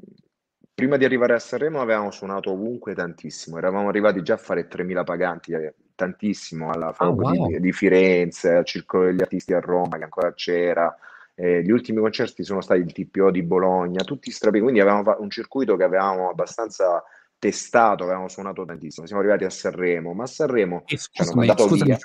[0.73, 5.03] prima di arrivare a Sanremo avevamo suonato ovunque tantissimo, eravamo arrivati già a fare 3.000
[5.03, 7.47] paganti, eh, tantissimo alla oh, wow.
[7.47, 10.95] di, di, Firenze, al Circolo degli Artisti a Roma che ancora c'era.
[11.35, 15.21] Eh, gli ultimi concerti sono stati il TPO di Bologna, tutti strapi, quindi avevamo fatto
[15.21, 17.03] un circuito che avevamo abbastanza
[17.37, 19.05] testato, avevamo suonato tantissimo.
[19.05, 21.97] Siamo arrivati a Sanremo, ma a Sanremo e, scusami, scusami,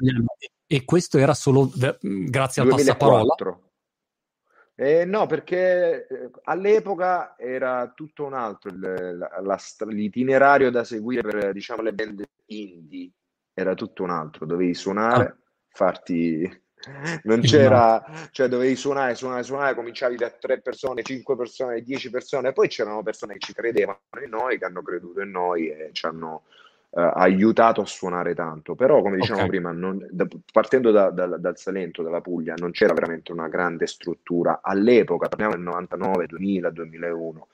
[0.67, 2.75] e questo era solo grazie al 2004.
[3.37, 3.68] passaparola?
[4.81, 11.21] Eh, no, perché eh, all'epoca era tutto un altro il, la, la, l'itinerario da seguire
[11.23, 13.11] per diciamo, le band indie,
[13.53, 15.37] era tutto un altro, dovevi suonare, ah.
[15.71, 16.67] farti...
[17.25, 22.53] Non c'era, cioè dovevi suonare, suonare, suonare, cominciavi da tre persone, cinque persone, dieci persone,
[22.53, 26.07] poi c'erano persone che ci credevano in noi, che hanno creduto in noi e ci
[26.07, 26.45] hanno
[26.91, 28.75] uh, aiutato a suonare tanto.
[28.75, 29.57] Però, come dicevamo okay.
[29.57, 33.87] prima, non, da, partendo da, da, dal Salento, dalla Puglia, non c'era veramente una grande
[33.87, 37.49] struttura all'epoca, parliamo del 99, 2000, 2001.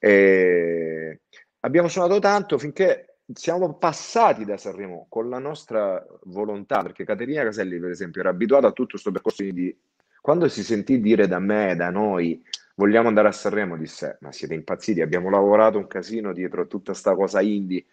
[0.00, 1.20] E
[1.60, 7.78] abbiamo suonato tanto finché siamo passati da Sanremo con la nostra volontà, perché Caterina Caselli,
[7.78, 9.76] per esempio, era abituata a tutto questo percorso di...
[10.20, 12.42] Quando si sentì dire da me, da noi,
[12.74, 17.14] vogliamo andare a Sanremo, disse, ma siete impazziti, abbiamo lavorato un casino dietro tutta questa
[17.14, 17.84] cosa indie,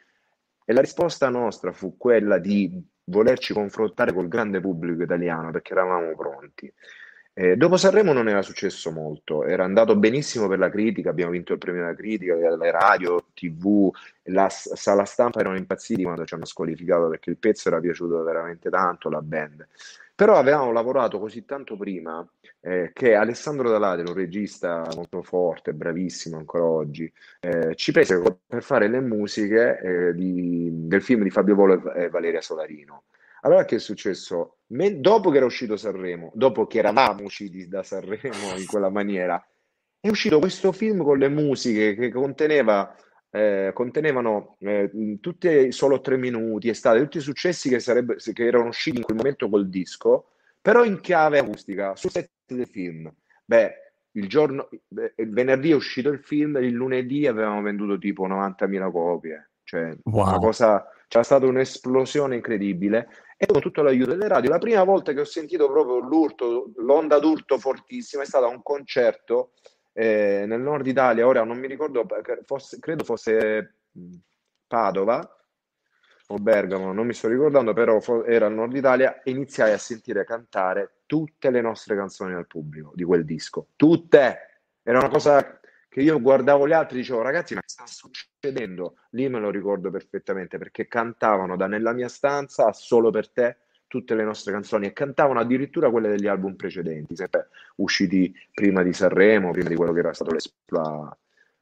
[0.66, 6.16] e la risposta nostra fu quella di volerci confrontare col grande pubblico italiano perché eravamo
[6.16, 6.74] pronti.
[7.38, 11.52] Eh, dopo Sanremo non era successo molto, era andato benissimo per la critica, abbiamo vinto
[11.52, 13.92] il premio della critica, le radio, tv,
[14.24, 18.70] la sala stampa erano impazziti quando ci hanno squalificato perché il pezzo era piaciuto veramente
[18.70, 19.68] tanto, la band.
[20.16, 22.26] Però avevamo lavorato così tanto prima
[22.62, 28.64] eh, che Alessandro Dalade, un regista molto forte, bravissimo ancora oggi, eh, ci prese per
[28.64, 33.04] fare le musiche eh, di, del film di Fabio Volo e Valeria Solarino.
[33.42, 34.60] Allora che è successo?
[34.68, 39.46] Me, dopo che era uscito Sanremo, dopo che eravamo usciti da Sanremo in quella maniera,
[40.00, 42.96] è uscito questo film con le musiche che conteneva
[43.32, 48.68] eh, contenevano eh, tutti solo tre minuti, estate, tutti i successi che, sarebbe, che erano
[48.68, 50.30] usciti in quel momento col disco,
[50.62, 53.14] però in chiave acustica, sul set del film.
[53.44, 53.74] Beh,
[54.12, 59.52] il, giorno, il venerdì è uscito il film, il lunedì avevamo venduto tipo 90.000 copie,
[59.64, 60.28] cioè wow.
[60.28, 64.50] una cosa, c'era stata un'esplosione incredibile e con tutto l'aiuto delle radio.
[64.50, 69.52] La prima volta che ho sentito proprio l'urto, l'onda d'urto fortissima è stato un concerto
[69.98, 72.06] eh, nel nord Italia, ora non mi ricordo,
[72.44, 73.76] fosse, credo fosse
[74.68, 75.22] Padova
[76.28, 80.98] o Bergamo, non mi sto ricordando, però era il nord Italia iniziai a sentire cantare
[81.06, 83.70] tutte le nostre canzoni al pubblico di quel disco.
[83.78, 84.64] Tutte!
[84.84, 88.98] Era una cosa che io guardavo gli altri e dicevo, ragazzi, ma che sta succedendo?
[89.12, 93.58] Lì me lo ricordo perfettamente perché cantavano da Nella mia stanza solo per te
[93.88, 98.94] tutte le nostre canzoni e cantavano addirittura quelle degli album precedenti, sempre usciti prima di
[98.94, 101.18] Sanremo, prima di quello che era stato l'esploit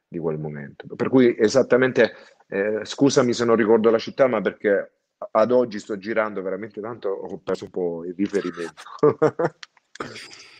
[0.08, 0.86] di quel momento.
[0.94, 2.12] Per cui esattamente,
[2.48, 4.92] eh, scusami se non ricordo la città, ma perché
[5.30, 8.82] ad oggi sto girando veramente tanto, ho perso un po' il riferimento.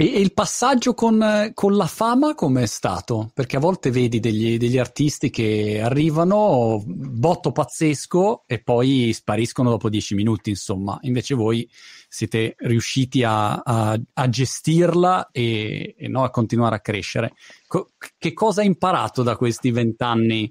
[0.00, 3.30] E, e il passaggio con, con la fama com'è stato?
[3.34, 9.90] Perché a volte vedi degli, degli, artisti che arrivano, botto pazzesco, e poi spariscono dopo
[9.90, 10.98] dieci minuti, insomma.
[11.02, 11.68] Invece voi
[12.08, 17.34] siete riusciti a, a, a gestirla e, e no, a continuare a crescere.
[17.66, 20.50] Co- che cosa hai imparato da questi vent'anni?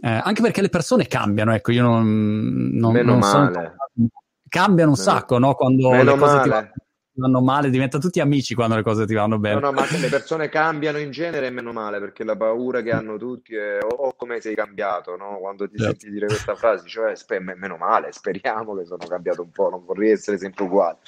[0.00, 3.52] Eh, anche perché le persone cambiano, ecco, io non, non, Meno non male.
[3.52, 4.10] sono...
[4.48, 5.54] Cambiano un sacco, no?
[5.54, 6.42] Quando Meno le cose male.
[6.42, 6.72] ti vanno
[7.18, 9.60] vanno male, diventano tutti amici quando le cose ti vanno bene.
[9.60, 12.92] No, no, ma le persone cambiano in genere e meno male, perché la paura che
[12.92, 15.38] hanno tutti è oh, oh come sei cambiato, no?
[15.38, 15.98] Quando ti Certo.
[15.98, 19.84] senti dire questa frase, cioè, spe- meno male, speriamo che sono cambiato un po', non
[19.84, 20.98] vorrei essere sempre uguale.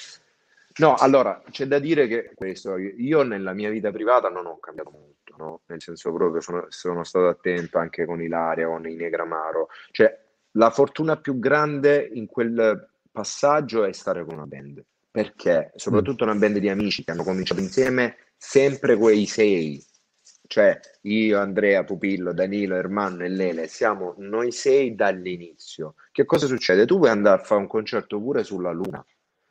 [0.77, 4.91] No, allora, c'è da dire che questo, io nella mia vita privata non ho cambiato
[4.91, 5.61] molto, no?
[5.67, 9.67] Nel senso proprio sono, sono stato attento anche con Ilaria, con i Negramaro.
[9.91, 10.17] Cioè,
[10.51, 16.35] la fortuna più grande in quel passaggio è stare con una band perché soprattutto una
[16.35, 19.83] band di amici che hanno cominciato insieme sempre quei sei,
[20.47, 25.95] cioè io, Andrea, Pupillo, Danilo, Ermanno e Lele, siamo noi sei dall'inizio.
[26.11, 26.85] Che cosa succede?
[26.85, 29.05] Tu vuoi andare a fare un concerto pure sulla Luna,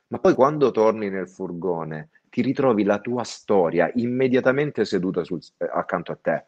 [0.09, 5.41] ma poi quando torni nel furgone ti ritrovi la tua storia immediatamente seduta sul,
[5.73, 6.47] accanto a te,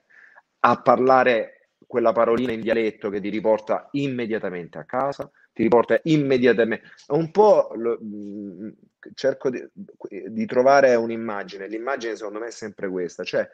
[0.60, 6.88] a parlare quella parolina in dialetto che ti riporta immediatamente a casa, ti riporta immediatamente.
[7.08, 8.74] Un po' lo, mh,
[9.14, 9.62] cerco di,
[10.28, 11.68] di, trovare un'immagine.
[11.68, 13.48] L'immagine, secondo me, è sempre questa: cioè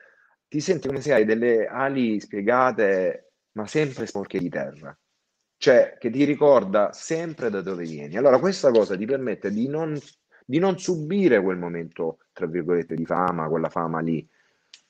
[0.46, 4.96] ti senti come se hai delle ali spiegate, ma sempre sporche di terra,
[5.56, 8.16] cioè che ti ricorda sempre da dove vieni.
[8.16, 9.98] Allora, questa cosa ti permette di non,
[10.44, 14.26] di non subire quel momento, tra virgolette, di fama, quella fama lì,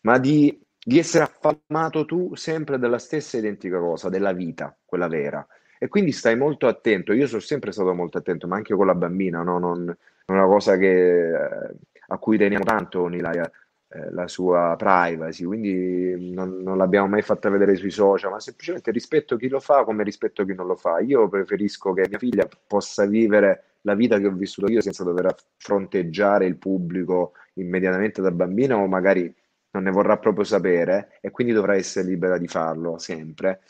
[0.03, 5.47] ma di, di essere affamato tu sempre della stessa identica cosa, della vita, quella vera
[5.79, 7.13] e quindi stai molto attento.
[7.13, 9.59] Io sono sempre stato molto attento, ma anche con la bambina, no?
[9.59, 11.75] non, è una cosa che, eh,
[12.09, 13.51] a cui teniamo tanto con Ilaria,
[13.91, 18.91] eh, la sua privacy, quindi non, non, l'abbiamo mai fatta vedere sui social, ma semplicemente
[18.91, 20.99] rispetto chi lo fa come rispetto chi non lo fa.
[21.01, 25.35] Io preferisco che mia figlia possa vivere la vita che ho vissuto io senza dover
[25.57, 29.35] fronteggiare il pubblico immediatamente da bambina o magari
[29.71, 33.61] non ne vorrà proprio sapere e quindi dovrà essere libera di farlo sempre.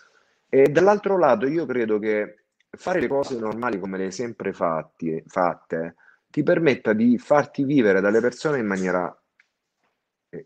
[0.49, 5.23] E dall'altro lato io credo che fare le cose normali come le hai sempre fatti,
[5.27, 5.97] fatte
[6.31, 9.15] ti permetta di farti vivere dalle persone in maniera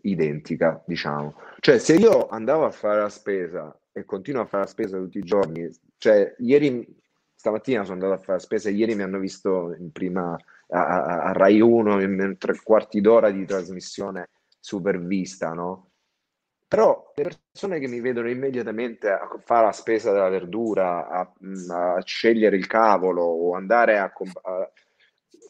[0.01, 1.35] identica, diciamo.
[1.59, 5.17] Cioè, se io andavo a fare la spesa e continuo a fare la spesa tutti
[5.17, 6.87] i giorni, cioè, ieri,
[7.35, 10.37] stamattina sono andato a fare la spesa, ieri mi hanno visto in prima
[10.69, 14.29] a, a, a Rai 1 in tre quarti d'ora di trasmissione
[14.59, 15.91] supervista, no?
[16.73, 21.31] Però le persone che mi vedono immediatamente a fare la spesa della verdura, a,
[21.69, 24.71] a scegliere il cavolo o andare a, a,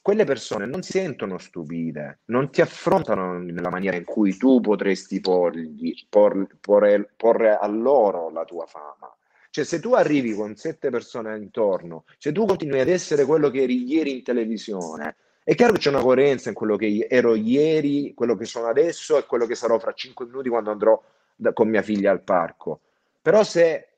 [0.02, 5.22] quelle persone non si sentono stupide, non ti affrontano nella maniera in cui tu potresti
[5.22, 9.10] porgli, por, porre, porre a loro la tua fama.
[9.50, 13.62] Cioè, se tu arrivi con sette persone intorno, se tu continui ad essere quello che
[13.62, 18.14] eri ieri in televisione, è chiaro che c'è una coerenza in quello che ero ieri,
[18.14, 21.02] quello che sono adesso e quello che sarò fra cinque minuti quando andrò
[21.36, 22.82] da, con mia figlia al parco.
[23.22, 23.90] Però se,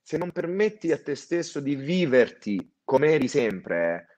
[0.00, 4.16] se, non permetti a te stesso di viverti come eri sempre, eh,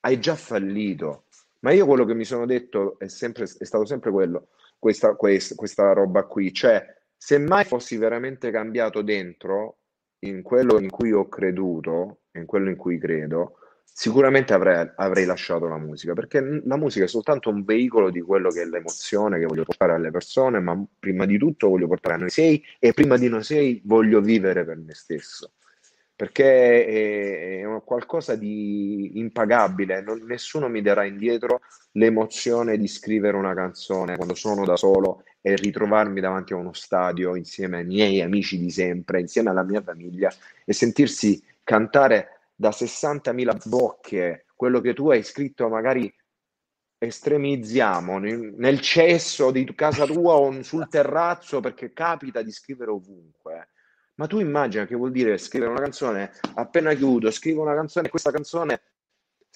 [0.00, 1.24] hai già fallito.
[1.60, 5.54] Ma io quello che mi sono detto è, sempre, è stato sempre quello, questa, questa,
[5.54, 6.84] questa roba qui, cioè
[7.16, 9.78] se mai fossi veramente cambiato dentro,
[10.20, 13.58] in quello in cui ho creduto, in quello in cui credo,
[13.98, 18.50] sicuramente avrei, avrei, lasciato la musica, perché la musica è soltanto un veicolo di quello
[18.50, 22.18] che è l'emozione che voglio portare alle persone, ma prima di tutto voglio portare a
[22.18, 25.52] noi sei e prima di noi sei voglio vivere per me stesso,
[26.14, 33.54] perché è, è qualcosa di impagabile, non, nessuno mi darà indietro l'emozione di scrivere una
[33.54, 38.58] canzone quando sono da solo e ritrovarmi davanti a uno stadio insieme ai miei amici
[38.58, 40.30] di sempre, insieme alla mia famiglia
[40.66, 46.12] e sentirsi cantare da 60.000 bocche quello che tu hai scritto magari
[46.98, 53.68] estremizziamo nel cesso di casa tua o sul terrazzo perché capita di scrivere ovunque
[54.14, 58.30] ma tu immagina che vuol dire scrivere una canzone appena chiudo scrivo una canzone questa
[58.30, 58.80] canzone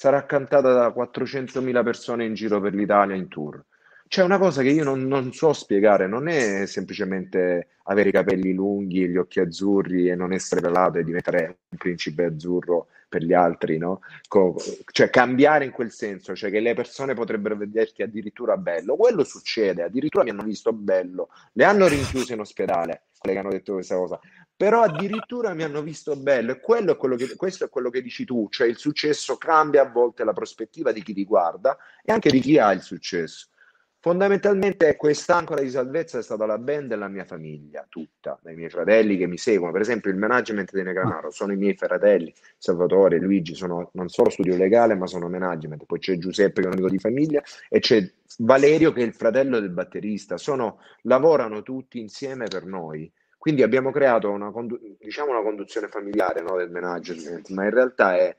[0.00, 3.62] sarà cantata da 400.000 persone in giro per l'Italia in tour.
[4.10, 8.52] C'è una cosa che io non, non, so spiegare, non è semplicemente avere i capelli
[8.52, 13.32] lunghi, gli occhi azzurri e non essere pelato e diventare un principe azzurro per gli
[13.32, 14.00] altri, no?
[14.26, 14.56] Co-
[14.90, 18.96] cioè cambiare in quel senso, cioè che le persone potrebbero vederti addirittura bello.
[18.96, 23.52] Quello succede, addirittura mi hanno visto bello, le hanno rinchiuse in ospedale, quelle che hanno
[23.52, 24.18] detto questa cosa,
[24.56, 28.02] però addirittura mi hanno visto bello e quello è quello che, questo è quello che
[28.02, 32.10] dici tu, cioè il successo cambia a volte la prospettiva di chi ti guarda e
[32.10, 33.50] anche di chi ha il successo.
[34.02, 38.70] Fondamentalmente quest'ancora di salvezza è stata la band e la mia famiglia, tutta, dai miei
[38.70, 39.72] fratelli che mi seguono.
[39.72, 44.30] Per esempio il management di Negramaro sono i miei fratelli, Salvatore, Luigi, sono non solo
[44.30, 45.84] studio legale ma sono management.
[45.84, 49.12] Poi c'è Giuseppe che è un amico di famiglia e c'è Valerio che è il
[49.12, 50.38] fratello del batterista.
[50.38, 53.12] Sono, lavorano tutti insieme per noi.
[53.36, 54.50] Quindi abbiamo creato una,
[54.98, 58.34] diciamo una conduzione familiare no, del management, ma in realtà è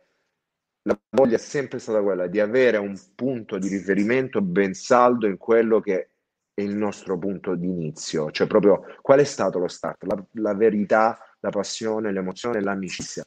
[0.84, 5.38] la voglia è sempre stata quella di avere un punto di riferimento ben saldo in
[5.38, 6.00] quello che
[6.54, 10.54] è il nostro punto di inizio, cioè proprio qual è stato lo start, la, la
[10.54, 13.26] verità, la passione, l'emozione, l'amicizia.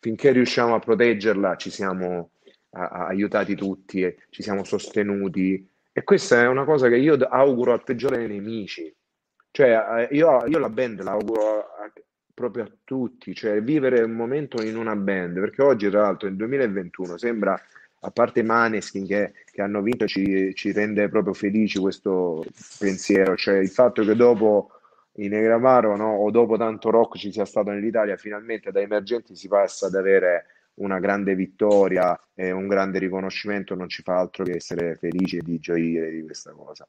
[0.00, 2.32] Finché riusciamo a proteggerla ci siamo
[2.70, 7.72] a, a, aiutati tutti, ci siamo sostenuti e questa è una cosa che io auguro
[7.72, 8.94] al peggiore dei nemici.
[9.50, 11.92] Cioè, io, io la band la auguro a,
[12.38, 16.36] proprio a tutti, cioè vivere un momento in una band, perché oggi tra l'altro nel
[16.36, 17.60] 2021 sembra,
[18.00, 22.44] a parte Maneskin che, che hanno vinto, ci, ci, rende proprio felici questo
[22.78, 24.70] pensiero, cioè il fatto che dopo
[25.14, 29.48] in Negramaro no, o dopo tanto rock ci sia stato nell'Italia, finalmente da emergenti si
[29.48, 34.54] passa ad avere una grande vittoria e un grande riconoscimento, non ci fa altro che
[34.54, 36.86] essere felici e di gioire di questa cosa.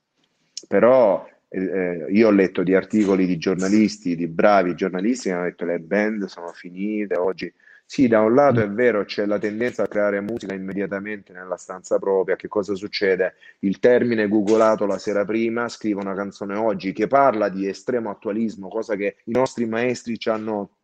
[0.67, 5.65] Però eh, io ho letto di articoli di giornalisti, di bravi giornalisti che hanno detto
[5.65, 7.51] le band sono finite oggi.
[7.85, 11.97] Sì, da un lato è vero, c'è la tendenza a creare musica immediatamente nella stanza
[11.97, 12.35] propria.
[12.35, 13.33] Che cosa succede?
[13.61, 18.67] Il termine googolato la sera prima, scrivo una canzone oggi che parla di estremo attualismo,
[18.67, 20.77] cosa che i nostri maestri ci hanno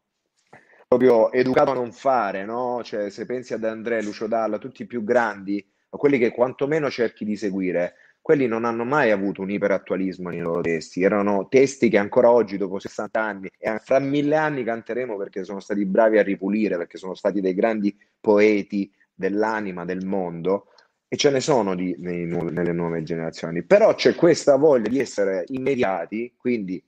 [0.88, 2.82] proprio educato a non fare, no?
[2.84, 7.24] Cioè, se pensi ad Andrea, Lucio Dalla, tutti i più grandi, quelli che quantomeno cerchi
[7.24, 7.94] di seguire,
[8.26, 12.58] quelli non hanno mai avuto un iperattualismo nei loro testi, erano testi che ancora oggi,
[12.58, 16.98] dopo 60 anni, e fra mille anni canteremo perché sono stati bravi a ripulire, perché
[16.98, 20.72] sono stati dei grandi poeti dell'anima del mondo,
[21.08, 23.62] e ce ne sono di, nei, nelle nuove generazioni.
[23.62, 26.84] Però c'è questa voglia di essere immediati, quindi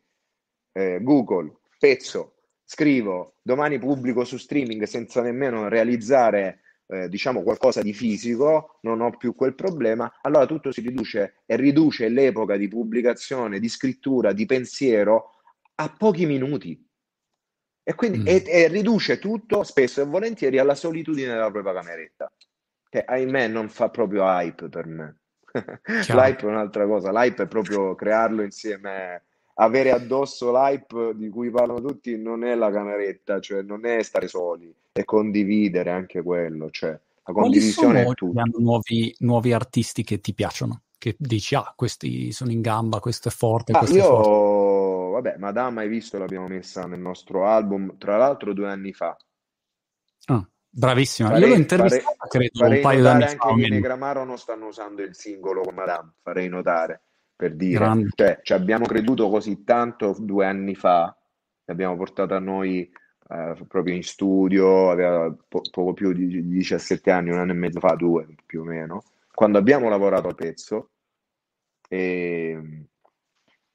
[0.71, 2.33] eh, Google, pezzo,
[2.63, 9.15] scrivo, domani pubblico su streaming senza nemmeno realizzare eh, diciamo qualcosa di fisico, non ho
[9.17, 14.45] più quel problema, allora tutto si riduce e riduce l'epoca di pubblicazione, di scrittura, di
[14.45, 15.31] pensiero
[15.75, 16.85] a pochi minuti.
[17.83, 18.27] E quindi mm.
[18.27, 22.31] e, e riduce tutto spesso e volentieri alla solitudine della propria cameretta,
[22.89, 25.19] che ahimè non fa proprio hype per me.
[26.09, 29.23] L'hype è un'altra cosa, l'hype è proprio crearlo insieme
[29.59, 34.27] avere addosso l'hype di cui parlano tutti non è la cameretta, cioè non è stare
[34.27, 38.41] soli, è condividere anche quello, cioè la condivisione è tutto.
[38.59, 43.31] Nuovi, nuovi artisti che ti piacciono, che dici ah questi sono in gamba, questo è
[43.31, 44.03] forte, ah, questo io...
[44.03, 45.11] è forte.
[45.17, 49.17] Vabbè, Madame hai visto l'abbiamo messa nel nostro album, tra l'altro due anni fa.
[50.25, 53.47] Ah, bravissima, farei, io l'ho intervistata farei, credo un paio d'anni fa.
[53.47, 57.01] Anche che Negramaro non stanno usando il singolo con Madame, farei notare
[57.37, 61.15] per dire, cioè, ci abbiamo creduto così tanto due anni fa,
[61.65, 62.91] l'abbiamo portato a noi
[63.29, 67.79] eh, proprio in studio, aveva po- poco più di 17 anni, un anno e mezzo
[67.79, 70.89] fa, due più o meno, quando abbiamo lavorato al pezzo.
[71.87, 72.85] E,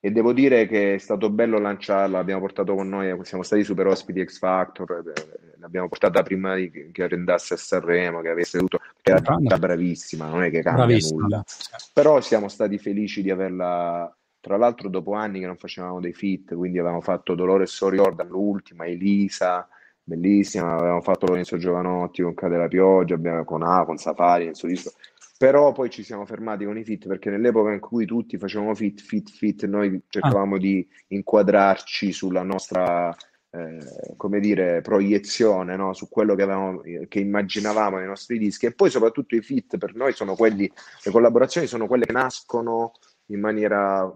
[0.00, 3.86] e devo dire che è stato bello lanciarla, abbiamo portato con noi, siamo stati super
[3.86, 8.80] ospiti X Factor, eh, l'abbiamo portata prima di, che andasse a Sanremo, che avesse tutto,
[9.00, 11.22] che era tutta bravissima, non è che cambia bravissima.
[11.22, 11.44] nulla,
[11.92, 16.54] però siamo stati felici di averla, tra l'altro dopo anni che non facevamo dei fit,
[16.54, 19.68] quindi avevamo fatto Dolores Soriordan, l'ultima, Elisa,
[20.02, 24.56] bellissima, avevamo fatto Lorenzo Giovanotti con Cade la Pioggia, abbiamo, con A, con Safari nel
[24.56, 24.92] suo disco,
[25.38, 29.00] però poi ci siamo fermati con i fit perché nell'epoca in cui tutti facevamo fit,
[29.00, 30.58] fit, fit, noi cercavamo ah.
[30.58, 33.14] di inquadrarci sulla nostra,
[33.54, 35.92] eh, come dire, proiezione no?
[35.92, 39.94] su quello che, avevamo, che immaginavamo nei nostri dischi e poi soprattutto i fit per
[39.94, 40.70] noi sono quelli,
[41.02, 42.92] le collaborazioni sono quelle che nascono
[43.26, 44.10] in maniera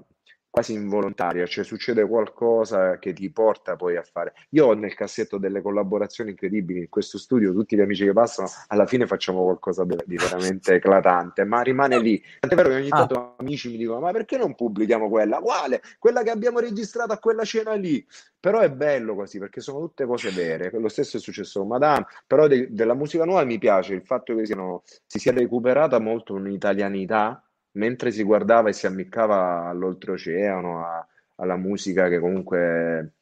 [0.57, 4.33] quasi involontaria, cioè succede qualcosa che ti porta poi a fare.
[4.53, 8.49] Io ho nel cassetto delle collaborazioni incredibili in questo studio, tutti gli amici che passano,
[8.69, 12.23] alla fine facciamo qualcosa di veramente eclatante, ma rimane lì.
[12.41, 12.97] Tant'è vero che ogni ah.
[12.97, 15.41] tanto amici mi dicono: Ma perché non pubblichiamo quella?
[15.41, 15.83] Quale?
[15.99, 18.03] Quella che abbiamo registrato a quella cena lì.
[18.41, 20.71] Però è bello così perché sono tutte cose vere.
[20.73, 24.35] Lo stesso è successo con Madame, però de- della musica nuova mi piace il fatto
[24.35, 27.46] che siano, si sia recuperata molto un'italianità
[27.77, 31.07] mentre si guardava e si ammiccava all'oltreoceano, a,
[31.37, 33.15] alla musica che comunque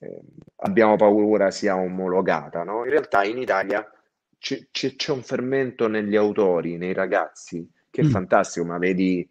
[0.00, 0.20] eh,
[0.56, 2.84] abbiamo paura sia omologata, no?
[2.84, 3.88] In realtà in Italia
[4.38, 8.10] c'è, c'è, c'è, un fermento negli autori, nei ragazzi, che è mm.
[8.10, 9.28] fantastico, ma vedi,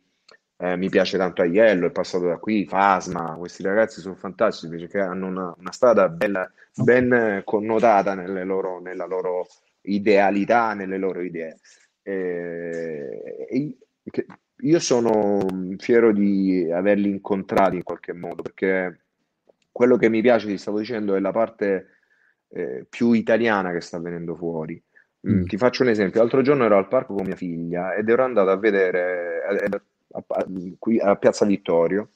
[0.57, 4.99] eh, mi piace tanto Aiello, è passato da qui, Fasma, questi ragazzi sono fantastici perché
[4.99, 9.47] hanno una, una strada bella, ben connotata nelle loro, nella loro
[9.81, 11.57] idealità, nelle loro idee.
[12.01, 14.25] Eh, e, e,
[14.61, 15.45] io sono
[15.77, 19.05] fiero di averli incontrati in qualche modo, perché
[19.71, 21.87] quello che mi piace, ti stavo dicendo, è la parte
[22.49, 24.81] eh, più italiana che sta venendo fuori.
[25.27, 25.45] Mm.
[25.45, 28.49] Ti faccio un esempio, l'altro giorno ero al parco con mia figlia ed ero andato
[28.49, 29.77] a vedere a,
[30.17, 30.45] a, a,
[30.77, 32.11] qui a Piazza Vittorio,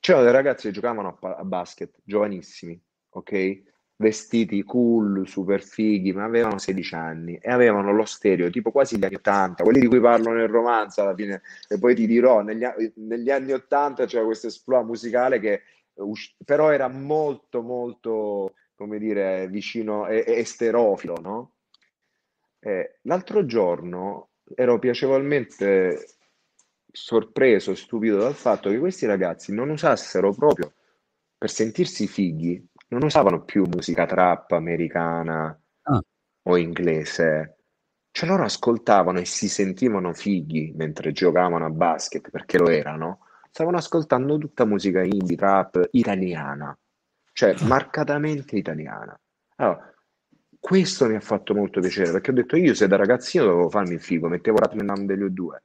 [0.00, 2.80] c'erano dei ragazzi che giocavano a, basket, giovanissimi,
[3.10, 3.62] ok?
[4.00, 9.04] Vestiti cool, super fighi, ma avevano 16 anni e avevano lo stereo tipo quasi gli
[9.04, 12.64] anni 80, quelli di cui parlo nel romanzo alla fine, e poi ti dirò, negli,
[12.94, 15.62] negli anni 80 c'era questo esploit musicale che
[16.44, 21.52] però era molto molto, come dire, vicino, e, esterofilo, no?
[22.58, 26.06] Eh, l'altro giorno ero piacevolmente
[26.90, 30.72] sorpreso e stupito dal fatto che questi ragazzi non usassero proprio
[31.36, 36.02] per sentirsi fighi non usavano più musica trap americana Ah.
[36.42, 37.56] o inglese.
[38.12, 43.26] Cioè loro ascoltavano e si sentivano fighi mentre giocavano a basket, perché lo erano.
[43.50, 46.76] Stavano ascoltando tutta musica indie, rap, italiana.
[47.32, 47.66] Cioè ah.
[47.66, 49.18] marcatamente italiana.
[49.56, 49.92] Allora,
[50.58, 53.94] questo mi ha fatto molto piacere, perché ho detto io se da ragazzino dovevo farmi
[53.94, 55.56] il figo, mettevo Rapman degli U2.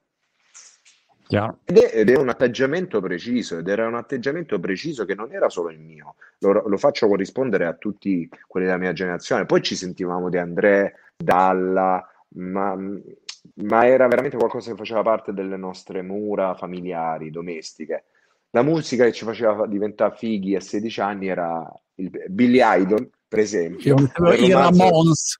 [1.28, 1.56] Yeah.
[1.64, 5.50] Ed, è, ed, è, un atteggiamento preciso, ed era un atteggiamento preciso che non era
[5.50, 9.46] solo il mio, lo, lo faccio corrispondere a tutti quelli della mia generazione.
[9.46, 12.06] Poi ci sentivamo di André, Dalla,
[12.36, 18.06] ma, ma, era veramente qualcosa che faceva parte delle nostre mura familiari, domestiche.
[18.52, 23.40] La musica che ci faceva diventare fighi a 16 anni era il Billy Idol, per
[23.40, 23.96] esempio.
[23.96, 25.40] Io, i Ramons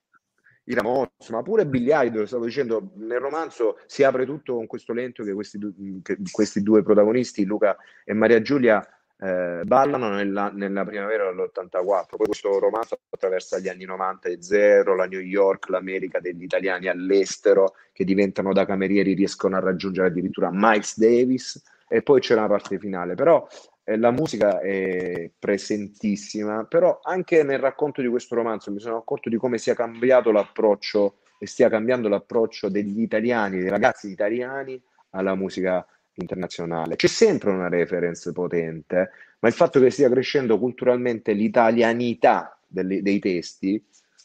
[0.66, 4.92] i Ramos, ma pure Billy Idol, stavo dicendo, nel romanzo si apre tutto con questo
[4.92, 8.86] lento che questi, du- che questi due protagonisti, Luca e Maria Giulia,
[9.18, 12.16] eh, ballano nella, nella, primavera dell'84.
[12.16, 16.88] Poi questo romanzo attraversa gli anni 90 e zero, la New York, l'America degli italiani
[16.88, 22.48] all'estero che diventano da camerieri, riescono a raggiungere addirittura Miles Davis e poi c'è una
[22.48, 23.14] parte finale.
[23.14, 23.46] Però
[23.94, 29.36] la musica è presentissima, però anche nel racconto di questo romanzo mi sono accorto di
[29.36, 34.80] come sia cambiato l'approccio e stia cambiando l'approccio degli italiani, dei ragazzi italiani
[35.10, 36.96] alla musica internazionale.
[36.96, 43.20] C'è sempre una reference potente, ma il fatto che stia crescendo culturalmente l'italianità delle, dei
[43.20, 43.82] testi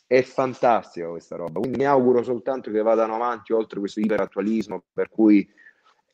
[0.07, 1.59] è fantastica questa roba.
[1.59, 5.47] Quindi mi auguro soltanto che vadano avanti oltre questo iperattualismo per cui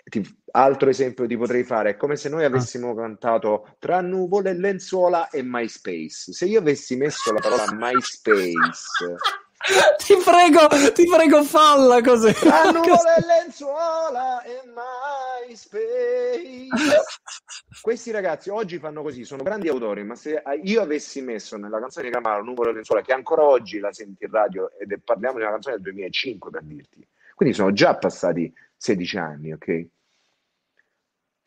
[0.09, 2.47] ti, altro esempio ti potrei fare è come se noi ah.
[2.47, 6.33] avessimo cantato tra nuvole, lenzuola e MySpace.
[6.33, 9.15] Se io avessi messo la parola MySpace.
[9.97, 12.31] ti prego, ti prego, falla così.
[12.33, 14.61] Tra nuvole, lenzuola e
[15.47, 16.69] MySpace.
[17.81, 22.07] Questi ragazzi oggi fanno così, sono grandi autori, ma se io avessi messo nella canzone
[22.07, 25.37] di Camaro Nuvole e lenzuola, che ancora oggi la senti in radio, ed è, parliamo
[25.37, 29.87] di una canzone del 2005 per dirti, quindi sono già passati 16 anni, ok?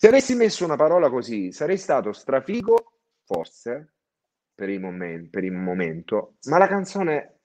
[0.03, 3.97] Se avessi messo una parola così, sarei stato strafigo, forse,
[4.55, 7.41] per il, momen- per il momento, ma la canzone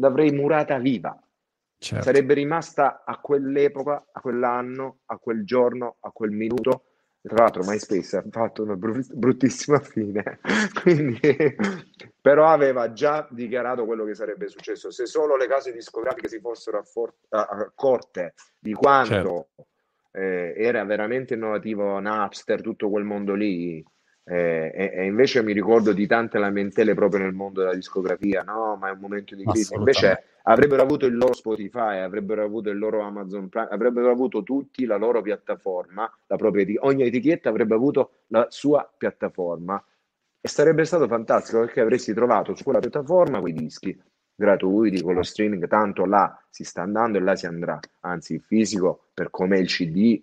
[0.00, 1.16] l'avrei murata viva.
[1.78, 2.04] Certo.
[2.04, 6.86] Sarebbe rimasta a quell'epoca, a quell'anno, a quel giorno, a quel minuto.
[7.20, 10.40] Tra l'altro MySpace ha fatto una bruttissima fine,
[10.82, 11.20] Quindi,
[12.20, 14.90] però aveva già dichiarato quello che sarebbe successo.
[14.90, 16.82] Se solo le case discografiche si fossero
[17.28, 19.48] accorte di quanto certo
[20.12, 23.84] eh, era veramente innovativo Napster, tutto quel mondo lì.
[24.24, 28.76] Eh, e, e, invece mi ricordo di tante lamentele proprio nel mondo della discografia, no,
[28.76, 29.74] ma è un momento di crisi.
[29.74, 34.84] Invece avrebbero avuto il loro Spotify, avrebbero avuto il loro Amazon Prime, avrebbero avuto tutti
[34.84, 39.82] la loro piattaforma, la propria eti- ogni etichetta avrebbe avuto la sua piattaforma
[40.40, 43.96] e sarebbe stato fantastico perché avresti trovato su quella piattaforma quei dischi
[44.34, 48.42] gratuiti con lo streaming, tanto là si sta andando e là si andrà, anzi il
[48.42, 50.22] fisico per come il CD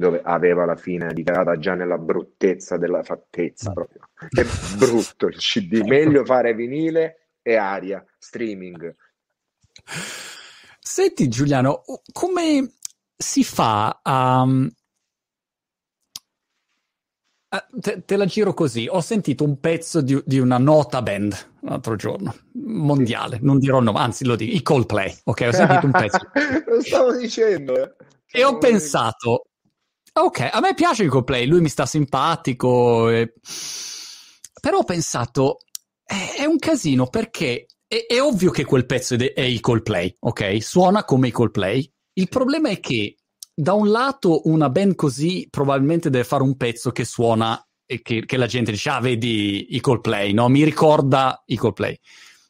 [0.00, 4.08] dove aveva la fine dichiarata già nella bruttezza della fattezza proprio.
[4.14, 4.42] È
[4.78, 8.96] brutto il CD, meglio fare vinile e aria, streaming.
[10.78, 12.72] Senti Giuliano, come
[13.14, 14.40] si fa a...
[14.40, 14.70] Um,
[17.80, 18.86] te, te, la giro così.
[18.88, 23.98] Ho sentito un pezzo di, di, una nota band l'altro giorno, mondiale, non dirò nome,
[23.98, 25.18] anzi lo dico, i Coldplay.
[25.24, 26.18] Ok, ho sentito un pezzo.
[26.66, 27.76] lo stavo dicendo.
[27.76, 27.94] Eh.
[28.32, 29.48] E ho pensato,
[30.12, 33.34] ok, a me piace il Coldplay, lui mi sta simpatico, e...
[34.60, 35.58] però ho pensato,
[36.04, 40.62] è, è un casino perché è, è, ovvio che quel pezzo è il Coldplay, ok?
[40.62, 41.92] Suona come i Coldplay.
[42.12, 43.16] Il problema è che
[43.52, 48.24] da un lato una band così probabilmente deve fare un pezzo che suona e che,
[48.24, 50.48] che la gente dice, ah, vedi i Coldplay, no?
[50.48, 51.98] Mi ricorda i Coldplay.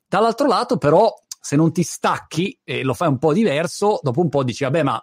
[0.07, 4.28] Dall'altro lato, però, se non ti stacchi e lo fai un po' diverso, dopo un
[4.28, 5.03] po' dici, vabbè, ma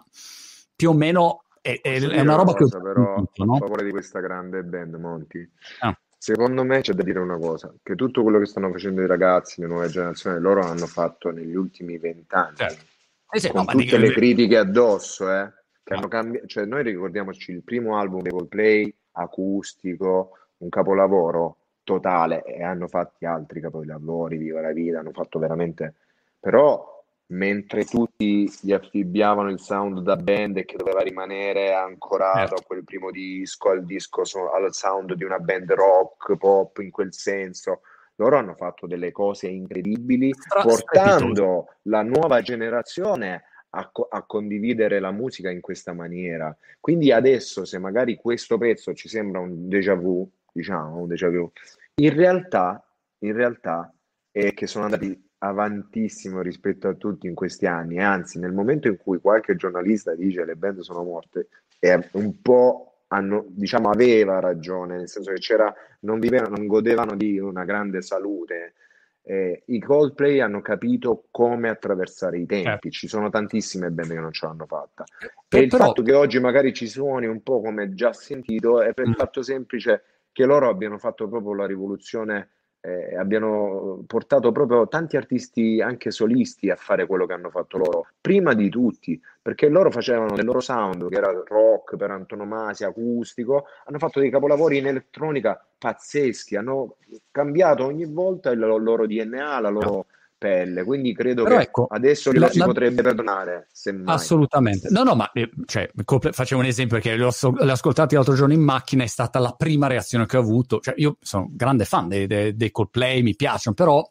[0.76, 2.82] più o meno è, è, è una roba cosa, che...
[2.84, 3.56] Però, tutto, no?
[3.56, 5.50] a favore di questa grande band, Monti.
[5.80, 5.98] Ah.
[6.16, 9.60] Secondo me c'è da dire una cosa, che tutto quello che stanno facendo i ragazzi,
[9.60, 12.84] le nuove generazioni, loro hanno fatto negli ultimi vent'anni, certo.
[13.30, 13.96] eh sì, con no, tutte dico...
[13.96, 15.52] le critiche addosso, eh,
[15.94, 22.62] hanno cambiato, cioè noi ricordiamoci il primo album dei Coldplay, acustico, un capolavoro totale, e
[22.62, 25.94] hanno fatti altri capolavori, Viva la Vita, hanno fatto veramente...
[26.40, 26.96] Però
[27.30, 32.84] mentre tutti gli affibbiavano il sound da band e che doveva rimanere ancorato a quel
[32.84, 34.22] primo disco, al disco,
[34.52, 37.80] al sound di una band rock, pop in quel senso.
[38.14, 40.32] Loro hanno fatto delle cose incredibili,
[40.62, 46.56] portando la nuova generazione a, a, condividere la musica in questa maniera.
[46.80, 51.50] Quindi adesso, se magari questo pezzo ci sembra un déjà vu, diciamo un déjà vu,
[51.96, 52.82] in realtà,
[53.18, 53.92] in realtà
[54.30, 58.96] è che sono andati avantissimo rispetto a tutti in questi anni anzi nel momento in
[58.96, 61.48] cui qualche giornalista dice le band sono morte
[61.78, 67.14] è un po' hanno, diciamo aveva ragione nel senso che c'era non vivevano non godevano
[67.14, 68.74] di una grande salute
[69.22, 72.90] eh, i Coldplay hanno capito come attraversare i tempi, eh.
[72.90, 75.04] ci sono tantissime band che non ce l'hanno fatta.
[75.48, 78.94] Eh, e il fatto che oggi magari ci suoni un po' come già sentito è
[78.94, 79.14] per il mm.
[79.14, 80.02] fatto semplice
[80.32, 82.50] che loro abbiano fatto proprio la rivoluzione
[82.88, 88.06] eh, abbiano portato proprio tanti artisti anche solisti a fare quello che hanno fatto loro,
[88.20, 93.66] prima di tutti, perché loro facevano del loro sound, che era rock per antonomasia, acustico,
[93.84, 96.96] hanno fatto dei capolavori in elettronica pazzeschi, hanno
[97.30, 100.06] cambiato ogni volta il loro DNA, la loro
[100.38, 102.64] pelle, quindi credo Però che ecco, adesso la, si la...
[102.64, 103.66] potrebbe perdonare.
[103.72, 104.14] Semmai.
[104.14, 104.88] Assolutamente.
[104.90, 105.90] No, no, ma eh, cioè,
[106.30, 109.88] facevo un esempio perché l'ho, l'ho ascoltato l'altro giorno in macchina, è stata la prima
[109.88, 110.80] reazione che ho avuto.
[110.80, 114.08] Cioè, io sono grande fan dei, dei, dei Coldplay, mi piacciono, però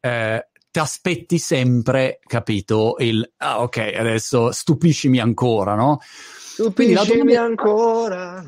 [0.00, 5.98] eh, ti aspetti sempre, capito, il ah, ok, adesso stupiscimi ancora, no?
[6.02, 8.42] Stupiscimi ancora.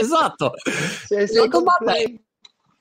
[0.00, 0.54] esatto.
[1.08, 2.12] La domanda è,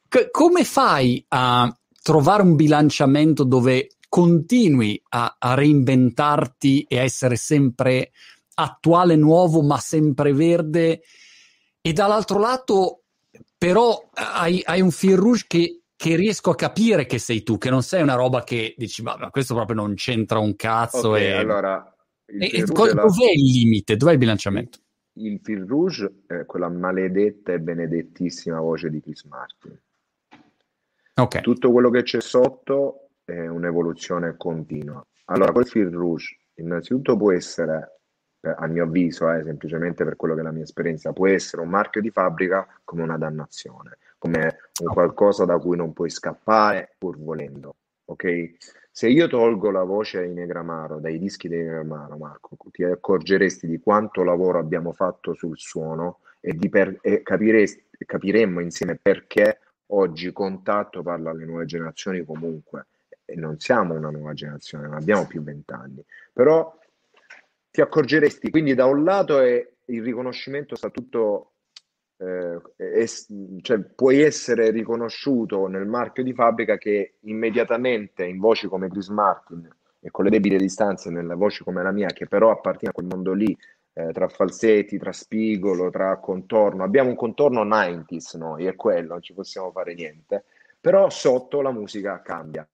[0.32, 1.72] come fai a
[2.10, 8.10] trovare un bilanciamento dove continui a, a reinventarti e a essere sempre
[8.56, 11.02] attuale, nuovo, ma sempre verde,
[11.80, 13.04] e dall'altro lato
[13.56, 17.70] però hai, hai un fil rouge che, che, riesco a capire che sei tu, che
[17.70, 21.10] non sei una roba che dici, ma questo proprio non c'entra un cazzo.
[21.10, 21.96] Okay, e, allora,
[22.26, 23.04] e, e co- la...
[23.04, 23.96] dov'è il limite?
[23.96, 24.80] Dov'è il bilanciamento?
[25.20, 29.80] Il fil rouge è quella maledetta e benedettissima voce di Chris Martin.
[31.20, 31.42] Okay.
[31.42, 35.06] Tutto quello che c'è sotto è un'evoluzione continua.
[35.26, 38.00] Allora, quel fil rouge innanzitutto può essere,
[38.42, 41.62] eh, a mio avviso, eh, semplicemente per quello che è la mia esperienza, può essere
[41.62, 46.96] un marchio di fabbrica come una dannazione, come un qualcosa da cui non puoi scappare
[46.98, 47.76] pur volendo.
[48.06, 48.56] Ok?
[48.92, 53.80] Se io tolgo la voce in Negramaro dai dischi di Negramaro, Marco, ti accorgeresti di
[53.80, 59.60] quanto lavoro abbiamo fatto sul suono e, per, e capiremmo insieme perché
[59.92, 62.88] oggi contatto parla alle nuove generazioni comunque
[63.26, 66.76] e non siamo una nuova generazione, non abbiamo più vent'anni, però
[67.72, 71.54] ti accorgeresti, quindi da un lato è, il riconoscimento sta tutto,
[72.18, 73.06] eh, è,
[73.62, 79.68] cioè puoi essere riconosciuto nel marchio di fabbrica che immediatamente in voci come Chris Martin
[80.02, 83.08] e con le debite distanze nelle voci come la mia, che però appartiene a quel
[83.08, 83.56] mondo lì,
[83.94, 86.84] eh, tra falsetti, tra spigolo, tra contorno.
[86.84, 90.46] Abbiamo un contorno 90s noi, è quello, non ci possiamo fare niente.
[90.80, 92.68] Però sotto la musica cambia.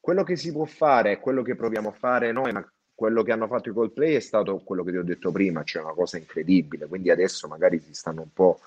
[0.00, 3.46] Quello che si può fare, quello che proviamo a fare noi, ma quello che hanno
[3.46, 6.86] fatto i Coldplay è stato quello che ti ho detto prima, cioè una cosa incredibile.
[6.86, 8.58] Quindi adesso magari si stanno un po'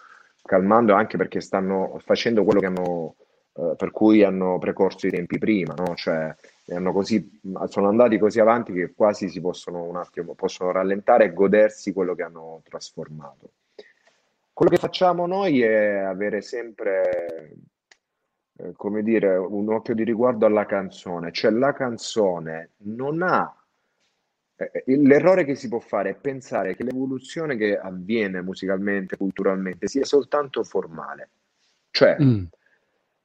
[0.41, 3.15] calmando anche perché stanno facendo quello che hanno
[3.57, 5.95] eh, per cui hanno precorso i tempi prima, no?
[5.95, 6.35] Cioè,
[6.91, 11.93] così, sono andati così avanti che quasi si possono un attimo possono rallentare e godersi
[11.93, 13.51] quello che hanno trasformato.
[14.51, 17.57] Quello che facciamo noi è avere sempre,
[18.57, 23.53] eh, come dire, un occhio di riguardo alla canzone, cioè la canzone non ha
[24.57, 30.05] eh, l'errore che si può fare è pensare che l'evoluzione che avviene musicalmente, culturalmente, sia
[30.05, 31.29] soltanto formale.
[31.91, 32.43] Cioè, mm.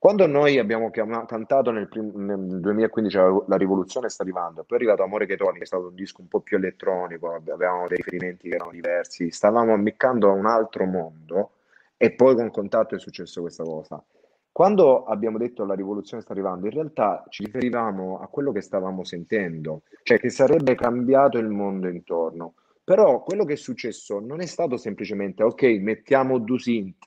[0.00, 4.80] Quando noi abbiamo chiamato, cantato nel, prim- nel, 2015 La rivoluzione sta arrivando, poi è
[4.80, 7.98] arrivato Amore che torni, che è stato un disco un po' più elettronico, avevamo dei
[7.98, 11.50] riferimenti che erano diversi, stavamo ammiccando a un altro mondo
[11.98, 14.02] e poi con contatto è successo questa cosa.
[14.50, 19.04] Quando abbiamo detto la rivoluzione sta arrivando, in realtà ci riferivamo a quello che stavamo
[19.04, 22.54] sentendo, cioè che sarebbe cambiato il mondo intorno.
[22.82, 27.06] Però quello che è successo non è stato semplicemente ok, mettiamo due synth,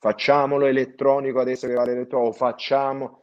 [0.00, 3.22] facciamolo elettronico adesso che vale elettronico, facciamo...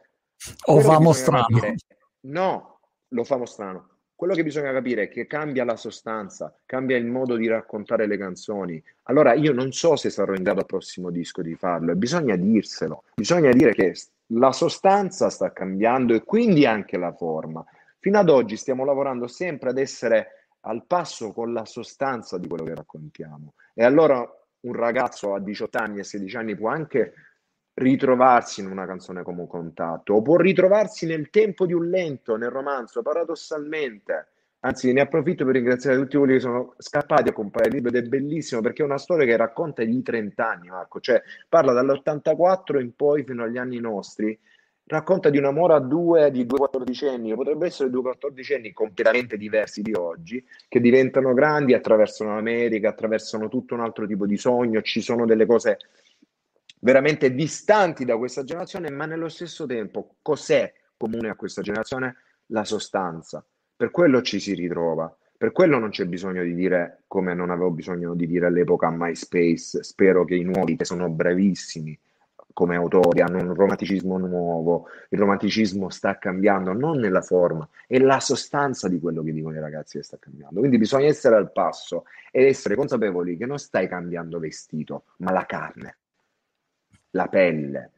[0.66, 1.46] O famo strano.
[1.48, 1.74] Capire,
[2.20, 3.88] no, lo famo strano.
[4.14, 8.16] Quello che bisogna capire è che cambia la sostanza, cambia il modo di raccontare le
[8.16, 8.82] canzoni.
[9.04, 12.36] Allora io non so se sarò in grado al prossimo disco di farlo e bisogna
[12.36, 13.04] dirselo.
[13.14, 13.94] Bisogna dire che
[14.32, 17.64] la sostanza sta cambiando e quindi anche la forma.
[17.98, 22.64] Fino ad oggi stiamo lavorando sempre ad essere al passo con la sostanza di quello
[22.64, 23.54] che raccontiamo.
[23.74, 24.28] E allora
[24.60, 27.14] un ragazzo a 18 anni e 16 anni può anche
[27.74, 32.36] ritrovarsi in una canzone come un contatto, o può ritrovarsi nel tempo di un lento,
[32.36, 34.28] nel romanzo, paradossalmente.
[34.60, 38.04] Anzi, ne approfitto per ringraziare tutti quelli che sono scappati a comprare il libro ed
[38.04, 42.80] è bellissimo perché è una storia che racconta di 30 anni, Marco, cioè parla dall'84
[42.80, 44.36] in poi fino agli anni nostri,
[44.88, 49.82] racconta di un amore a due di due quattordicenni, potrebbe essere due quattordicenni completamente diversi
[49.82, 55.00] di oggi, che diventano grandi, attraversano l'America, attraversano tutto un altro tipo di sogno, ci
[55.02, 55.78] sono delle cose
[56.80, 62.16] veramente distanti da questa generazione, ma nello stesso tempo cos'è comune a questa generazione?
[62.46, 63.44] La sostanza.
[63.76, 65.14] Per quello ci si ritrova.
[65.36, 69.82] Per quello non c'è bisogno di dire, come non avevo bisogno di dire all'epoca MySpace,
[69.84, 71.96] spero che i nuovi, che sono bravissimi
[72.58, 78.18] come autori, hanno un romanticismo nuovo, il romanticismo sta cambiando non nella forma, è la
[78.18, 80.58] sostanza di quello che dicono i ragazzi che sta cambiando.
[80.58, 85.46] Quindi bisogna essere al passo ed essere consapevoli che non stai cambiando vestito, ma la
[85.46, 85.98] carne
[87.10, 87.92] la pelle.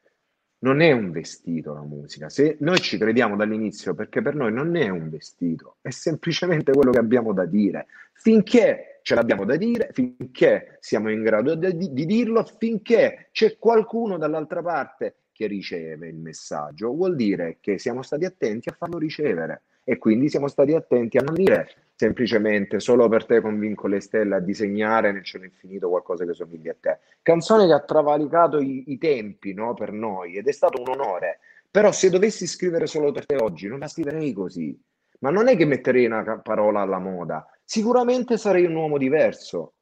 [0.59, 2.29] Non è un vestito la musica.
[2.29, 6.91] Se noi ci crediamo dall'inizio, perché per noi non è un vestito, è semplicemente quello
[6.91, 7.87] che abbiamo da dire.
[8.13, 14.19] Finché ce l'abbiamo da dire, finché siamo in grado di, di dirlo, finché c'è qualcuno
[14.19, 19.63] dall'altra parte che riceve il messaggio, vuol dire che siamo stati attenti a farlo ricevere
[19.85, 24.37] e quindi siamo stati attenti a non dire semplicemente solo per te convinco le stelle
[24.37, 26.99] a disegnare nel cielo infinito qualcosa che somiglia a te.
[27.21, 31.41] Canzone che ha travalicato i, i tempi no, per noi ed è stato un onore.
[31.71, 34.79] Però se dovessi scrivere solo per te oggi, non la scriverei così.
[35.21, 39.75] Ma non è che metterei una parola alla moda, sicuramente sarei un uomo diverso.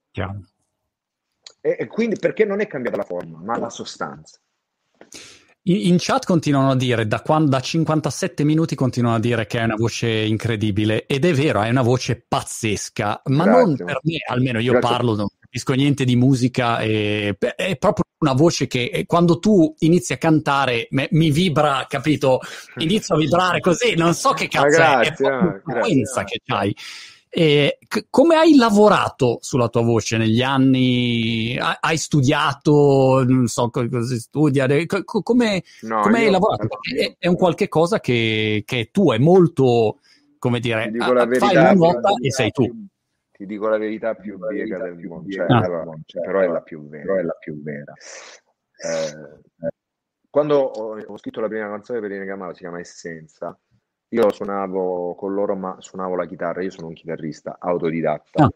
[1.61, 4.39] E, e quindi perché non è cambiata la forma, ma la sostanza.
[5.63, 9.65] In, chat continuano a dire, da, quando, da 57 minuti continuano a dire che è
[9.65, 13.63] una voce incredibile, ed è vero, è una voce pazzesca, ma Grazie.
[13.63, 14.91] non per me, almeno io Grazie.
[14.91, 19.75] parlo, non capisco niente di musica, e, è proprio una voce che eh, quando tu
[19.79, 22.41] inizi a cantare me, mi vibra, capito?
[22.79, 26.41] Inizio a vibrare così, non so che cazzo Grazie, è, è proprio la frequenza che
[26.47, 26.75] hai.
[27.31, 31.59] E c- come hai lavorato sulla tua voce negli anni?
[31.59, 33.25] Hai studiato?
[33.27, 34.67] Non so cosa si studia?
[34.67, 36.67] C- come, no, come hai lavorato?
[36.81, 39.99] È, è, un qualche cosa che, che è tuo, è molto,
[40.39, 42.65] come dire, la verità, fai una nota e sei tu.
[43.31, 45.59] Ti dico la verità più biega del mondo, cioè, ah.
[45.59, 47.19] allora, cioè, però, è la più vera.
[47.19, 47.93] È la più vera.
[48.81, 49.71] Eh,
[50.31, 53.57] quando ho, ho, scritto la prima canzone per Inegamaro, si chiama Essenza,
[54.11, 58.45] io suonavo con loro, ma suonavo la chitarra, io sono un chitarrista autodidatta.
[58.45, 58.51] Ah.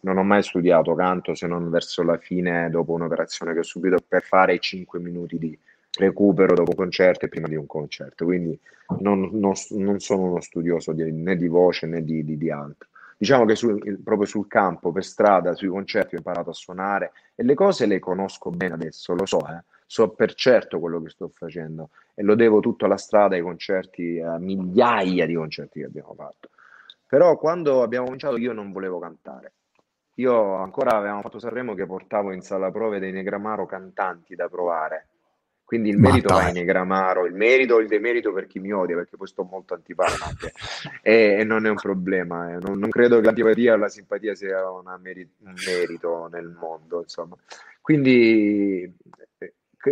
[0.00, 3.98] Non ho mai studiato canto se non verso la fine, dopo un'operazione che ho subito,
[4.06, 5.58] per fare 5 minuti di
[5.98, 8.24] recupero dopo un concerto e prima di un concerto.
[8.24, 8.58] Quindi
[9.00, 12.88] non, non, non sono uno studioso di, né di voce né di, di, di altro.
[13.18, 17.42] Diciamo che su, proprio sul campo, per strada, sui concerti ho imparato a suonare e
[17.42, 21.28] le cose le conosco bene adesso, lo so, eh so per certo quello che sto
[21.28, 26.14] facendo e lo devo tutto alla strada, ai concerti, a migliaia di concerti che abbiamo
[26.14, 26.50] fatto.
[27.06, 29.52] Però quando abbiamo cominciato io non volevo cantare.
[30.18, 35.08] Io ancora avevamo fatto Sanremo che portavo in sala prove dei Negramaro cantanti da provare.
[35.64, 38.96] Quindi il merito va in Negramaro, il merito o il demerito per chi mi odia,
[38.96, 40.50] perché poi sto molto antipatico
[41.02, 42.52] e, e, non è un problema.
[42.52, 42.58] Eh.
[42.60, 44.60] Non, non, credo che l'antipatia o la simpatia sia
[45.00, 47.34] meri- un merito nel mondo, insomma.
[47.80, 48.94] Quindi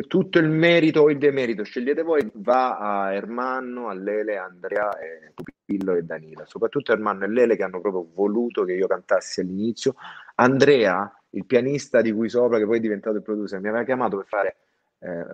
[0.00, 4.98] tutto il merito o il demerito, scegliete voi, va a Ermanno, a Lele, a Andrea,
[4.98, 6.44] e Pupillo e Danila.
[6.46, 9.94] Soprattutto Ermanno e Lele che hanno proprio voluto che io cantassi all'inizio.
[10.36, 14.16] Andrea, il pianista di cui sopra, che poi è diventato il producer, mi aveva chiamato
[14.16, 14.56] per fare
[14.98, 15.26] eh,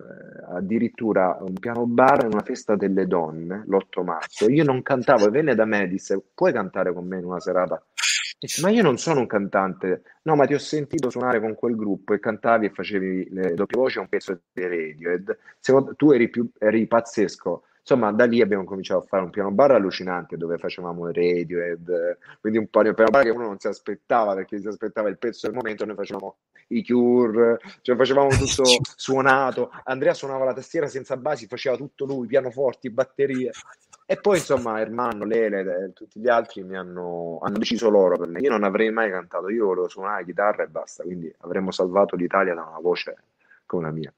[0.50, 4.48] addirittura un piano bar in una festa delle donne l'8 marzo.
[4.48, 7.40] Io non cantavo e venne da me e disse: Puoi cantare con me in una
[7.40, 7.82] serata?
[8.40, 10.02] Dice, ma io non sono un cantante.
[10.22, 13.80] No, ma ti ho sentito suonare con quel gruppo e cantavi e facevi le doppie
[13.80, 15.36] voci a un pezzo di Radiohead.
[15.58, 17.64] Secondo, tu eri, più, eri pazzesco.
[17.80, 22.58] Insomma, da lì abbiamo cominciato a fare un piano bar allucinante dove facevamo Radiohead, quindi
[22.58, 25.86] un piano bar che uno non si aspettava perché si aspettava il pezzo del momento,
[25.86, 26.36] noi facevamo
[26.68, 28.62] i Cure, cioè facevamo tutto
[28.94, 29.70] suonato.
[29.84, 33.52] Andrea suonava la tastiera senza basi, faceva tutto lui, pianoforti, batterie.
[34.10, 38.28] E poi insomma Ermanno, Lele e tutti gli altri mi hanno, hanno, deciso loro per
[38.28, 38.40] me.
[38.40, 42.54] Io non avrei mai cantato, io volevo suonare chitarra e basta, quindi avremmo salvato l'Italia
[42.54, 43.16] da una voce
[43.66, 44.10] come la mia.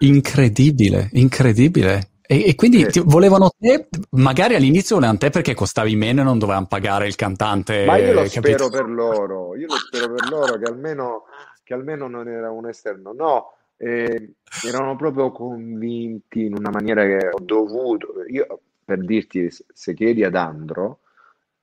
[0.00, 2.10] Incredibile, incredibile.
[2.20, 2.88] E, e quindi eh.
[2.88, 7.16] ti, volevano te, magari all'inizio volevano te perché costavi meno e non dovevano pagare il
[7.16, 7.86] cantante.
[7.86, 8.40] Ma io lo capito?
[8.42, 11.22] spero per loro, io lo spero per loro che almeno,
[11.64, 13.14] che almeno non era un esterno.
[13.14, 14.34] No, eh,
[14.66, 18.08] erano proprio convinti in una maniera che ho dovuto.
[18.28, 21.00] Io per dirti, se chiedi ad Andro,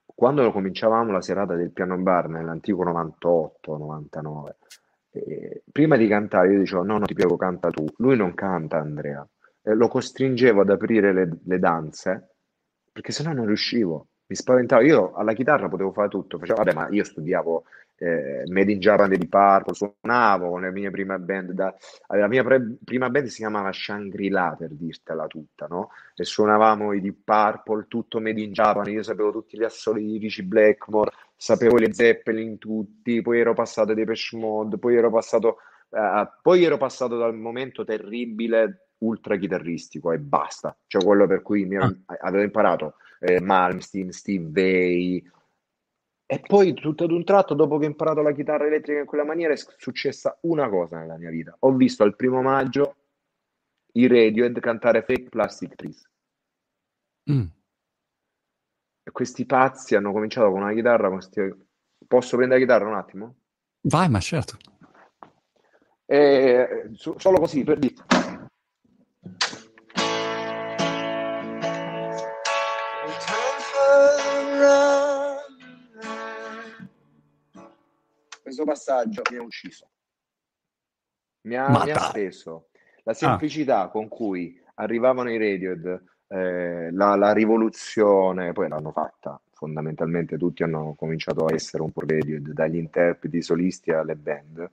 [0.05, 4.55] quando cominciavamo la serata del piano bar nell'antico 98, 99,
[5.09, 7.83] eh, prima di cantare io dicevo no, no, ti prego, canta tu.
[7.97, 9.27] Lui non canta, Andrea.
[9.63, 12.35] Eh, lo costringevo ad aprire le, le danze
[12.91, 14.09] perché sennò non riuscivo.
[14.27, 14.83] Mi spaventavo.
[14.83, 16.37] Io alla chitarra potevo fare tutto.
[16.37, 17.63] Facevo, vabbè, ma io studiavo
[17.97, 21.73] eh, Made in Japan di Purple, suonavo con le mie prime band, da,
[22.07, 25.91] la mia pre- prima band si chiamava Shangri-La per dirtela tutta, no?
[26.15, 30.17] E suonavamo i Deep Purple, tutto Made in Japan, io sapevo tutti gli assoli di
[30.17, 35.57] Richie Blackmore, sapevo le Zeppelin tutti, poi ero passato ai Depeche Mode, poi ero passato,
[35.89, 41.65] uh, poi ero passato dal momento terribile ultra chitarristico e basta, cioè quello per cui
[41.65, 42.17] mi ero, ah.
[42.21, 45.31] avevo imparato eh, Malmsteen, Steve Vai,
[46.27, 49.23] e poi tutto ad un tratto, dopo che ho imparato la chitarra elettrica in quella
[49.23, 51.55] maniera, è successa una cosa nella mia vita.
[51.59, 52.95] Ho visto al primo maggio
[53.93, 56.09] i Radiohead cantare Fake Plastic Trees.
[57.31, 57.45] Mm.
[59.03, 61.09] E questi pazzi hanno cominciato con una chitarra.
[61.09, 61.53] Con sti...
[62.07, 63.35] Posso prendere la chitarra un attimo?
[63.81, 64.57] Vai, ma certo.
[66.05, 67.95] E, solo così per dire.
[78.55, 79.89] Questo passaggio mi ha ucciso.
[81.41, 82.69] Mi ha, mi ha speso.
[83.03, 83.15] La ah.
[83.15, 83.89] semplicità ah.
[83.89, 89.39] con cui arrivavano i Radiohead, eh, la, la, rivoluzione, poi l'hanno fatta.
[89.51, 94.69] Fondamentalmente tutti hanno cominciato a essere un po' Radiohead, dagli interpreti solisti alle band.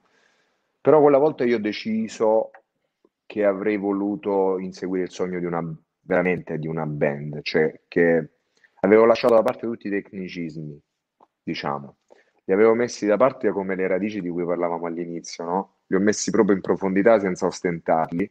[0.81, 2.51] Però quella volta io ho deciso
[3.27, 5.63] che avrei voluto inseguire il sogno di una
[6.05, 8.31] veramente di una band, cioè che
[8.81, 10.81] avevo lasciato da parte tutti i tecnicismi,
[11.43, 11.99] diciamo,
[12.45, 15.77] li avevo messi da parte come le radici di cui parlavamo all'inizio, no?
[15.87, 18.31] Li ho messi proprio in profondità senza ostentarli.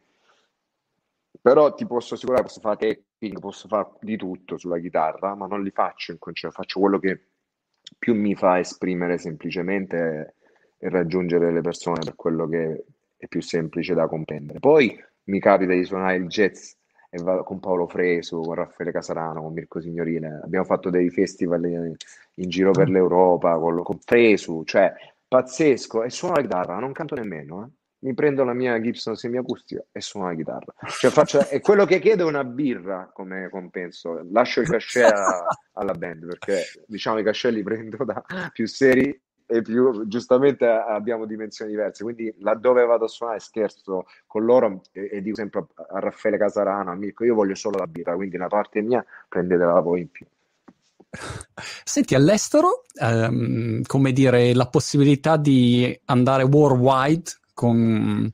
[1.41, 5.63] Però ti posso assicurare, posso fare tapping, posso fare di tutto sulla chitarra, ma non
[5.63, 7.27] li faccio in concerto, faccio quello che
[7.97, 10.35] più mi fa esprimere semplicemente
[10.77, 12.85] e raggiungere le persone per quello che
[13.17, 14.59] è più semplice da comprendere.
[14.59, 14.95] Poi
[15.25, 16.73] mi capita di suonare il jazz
[17.13, 20.39] e vado con Paolo Fresu, con Raffaele Casarano, con Mirko Signorile.
[20.41, 21.93] Abbiamo fatto dei festival in,
[22.35, 22.93] in giro per mm.
[22.93, 24.93] l'Europa con, con Fresu, cioè
[25.27, 26.03] pazzesco.
[26.03, 27.63] E suono la chitarra, non canto nemmeno.
[27.65, 27.79] Eh.
[28.03, 30.73] Mi prendo la mia Gibson semiacustica e suono la chitarra.
[30.87, 34.25] Cioè faccio, e quello che chiedo è una birra come compenso.
[34.31, 39.21] Lascio il cachet a, alla band perché diciamo i cachet li prendo da più seri
[39.51, 42.03] e più giustamente abbiamo dimensioni diverse.
[42.03, 46.37] Quindi laddove vado a suonare scherzo con loro e, e dico sempre a, a Raffaele
[46.37, 50.09] Casarano, a Mirko, io voglio solo la birra, quindi la parte mia prendetela voi in
[50.09, 50.25] più.
[51.83, 58.31] Senti, all'estero, ehm, come dire, la possibilità di andare worldwide con...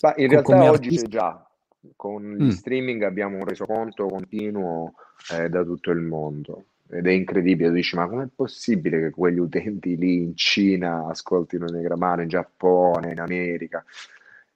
[0.00, 1.46] Ma in con, realtà oggi c'è già,
[1.94, 2.48] con mm.
[2.48, 4.94] streaming abbiamo un resoconto continuo
[5.32, 6.64] eh, da tutto il mondo
[6.94, 12.22] ed è incredibile, dici ma com'è possibile che quegli utenti lì in Cina ascoltino Negramaro,
[12.22, 13.84] in Giappone, in America?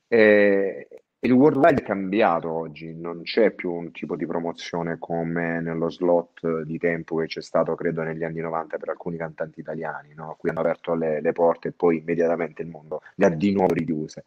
[0.06, 0.88] E,
[1.20, 6.62] il worldwide è cambiato oggi, non c'è più un tipo di promozione come nello slot
[6.62, 10.30] di tempo che c'è stato, credo, negli anni 90 per alcuni cantanti italiani, no?
[10.30, 13.52] a cui hanno aperto le, le porte e poi immediatamente il mondo le ha di
[13.52, 14.26] nuovo richiuse.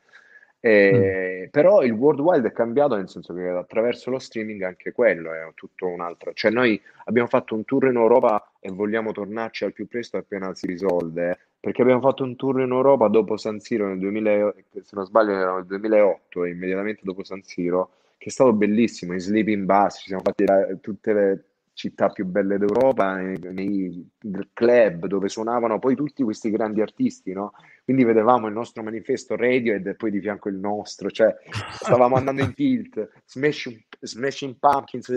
[0.63, 1.49] Eh, mm.
[1.49, 5.87] Però il worldwide è cambiato nel senso che attraverso lo streaming anche quello è tutto
[5.87, 6.33] un altro.
[6.33, 10.53] Cioè, noi abbiamo fatto un tour in Europa e vogliamo tornarci al più presto appena
[10.53, 11.39] si risolve.
[11.59, 15.31] perché abbiamo fatto un tour in Europa dopo San Siro nel 2000, se non sbaglio
[15.31, 20.07] era nel 2008, immediatamente dopo San Siro, che è stato bellissimo, in sleeping bus, ci
[20.07, 21.43] siamo fatti la, tutte le
[21.73, 24.09] città più belle d'Europa, nei,
[24.53, 27.53] club dove suonavano poi tutti questi grandi artisti, no?
[27.83, 31.35] Quindi vedevamo il nostro manifesto Radiohead e poi di fianco il nostro, cioè
[31.71, 35.07] stavamo andando in tilt, Smashing, smashing Pumpkins,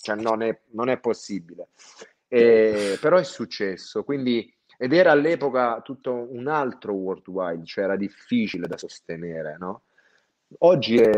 [0.00, 1.68] cioè non è, non è possibile.
[2.28, 8.66] E, però è successo, quindi ed era all'epoca tutto un altro worldwide, cioè era difficile
[8.66, 9.82] da sostenere, no?
[10.58, 11.10] Oggi è,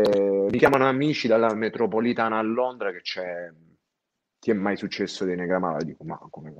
[0.49, 3.51] mi chiamano amici dalla metropolitana a Londra che c'è,
[4.39, 5.83] ti è mai successo dei Negramala?
[5.83, 6.53] Dico, ma come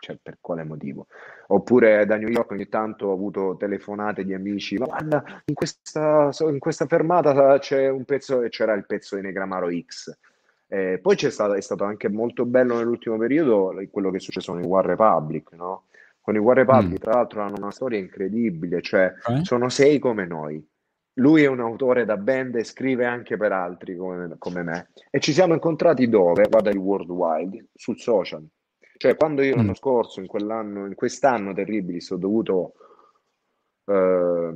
[0.00, 1.06] cioè, per quale motivo?
[1.48, 6.30] Oppure da New York ogni tanto ho avuto telefonate di amici, ma guarda, in questa,
[6.48, 10.18] in questa fermata c'è un pezzo, e c'era il pezzo di Negramaro X.
[10.66, 14.52] Eh, poi c'è stato, è stato anche molto bello nell'ultimo periodo quello che è successo
[14.52, 15.86] con i War Republic, no?
[16.20, 17.02] Con i War Republic, mm.
[17.02, 19.44] tra l'altro, hanno una storia incredibile, cioè eh?
[19.44, 20.64] sono sei come noi.
[21.14, 24.90] Lui è un autore da band e scrive anche per altri come, come me.
[25.10, 26.46] E ci siamo incontrati dove?
[26.48, 28.46] Guarda il Worldwide, sul social.
[28.96, 29.74] Cioè, quando io l'anno mm.
[29.74, 32.74] scorso, in quell'anno, in quest'anno Terribilis, ho dovuto
[33.86, 34.52] eh,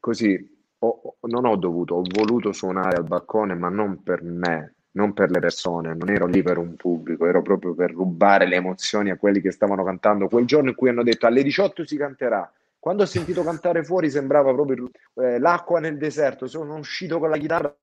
[0.00, 5.12] così, ho, non ho dovuto, ho voluto suonare al balcone, ma non per me, non
[5.12, 9.10] per le persone, non ero lì per un pubblico, ero proprio per rubare le emozioni
[9.10, 12.50] a quelli che stavano cantando quel giorno in cui hanno detto alle 18 si canterà.
[12.86, 17.36] Quando ho sentito cantare fuori sembrava proprio eh, l'acqua nel deserto, sono uscito con la
[17.36, 17.76] chitarra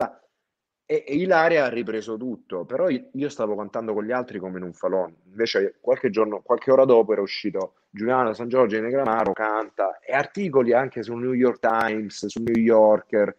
[0.85, 4.63] e, e Ilaria ha ripreso tutto, però io stavo cantando con gli altri come in
[4.63, 5.05] un falò.
[5.25, 10.71] Invece qualche giorno, qualche ora dopo era uscito Giuliano San Giorgio Negramaro, canta, e articoli
[10.71, 13.35] anche sul New York Times, sul New Yorker,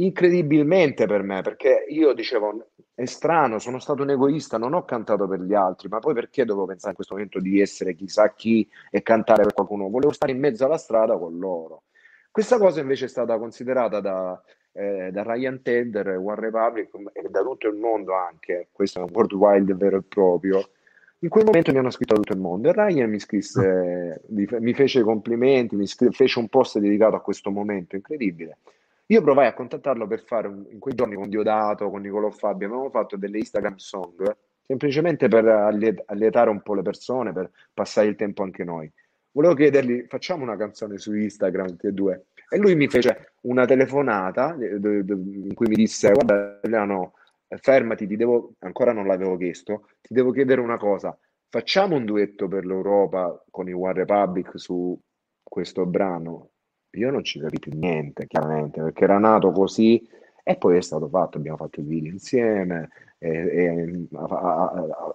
[0.00, 5.26] incredibilmente per me, perché io dicevo, è strano, sono stato un egoista, non ho cantato
[5.26, 8.68] per gli altri, ma poi perché dovevo pensare in questo momento di essere chissà chi
[8.90, 9.88] e cantare per qualcuno?
[9.88, 11.84] Volevo stare in mezzo alla strada con loro.
[12.30, 14.40] Questa cosa invece è stata considerata da,
[14.72, 19.10] eh, da Ryan Tedder, One Republic e da tutto il mondo anche, questo è un
[19.12, 20.70] World Wild vero e proprio.
[21.20, 25.00] In quel momento mi hanno scritto tutto il mondo e Ryan mi scrisse, mi fece
[25.00, 28.58] i complimenti, mi scri- fece un post dedicato a questo momento incredibile.
[29.10, 32.66] Io provai a contattarlo per fare un, in quei giorni con Diodato, con Nicolò Fabio,
[32.66, 34.36] avevamo fatto delle Instagram song
[34.68, 38.90] semplicemente per alliet- allietare un po' le persone, per passare il tempo anche noi.
[39.32, 42.26] Volevo chiedergli, facciamo una canzone su Instagram, tutti e due.
[42.50, 47.14] E lui mi fece una telefonata eh, in cui mi disse, guarda, Eliano,
[47.46, 51.16] fermati, ti devo, ancora non l'avevo chiesto, ti devo chiedere una cosa,
[51.48, 54.98] facciamo un duetto per l'Europa con i One Republic su
[55.42, 56.50] questo brano?
[56.92, 60.06] Io non ci capì più niente, chiaramente, perché era nato così
[60.42, 63.86] e poi è stato fatto, abbiamo fatto il video insieme, è, è,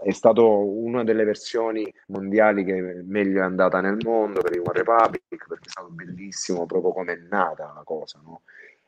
[0.03, 4.73] è stato una delle versioni mondiali che meglio è andata nel mondo per il One
[4.73, 8.41] Republic, perché è stato bellissimo proprio come è nata la cosa, no?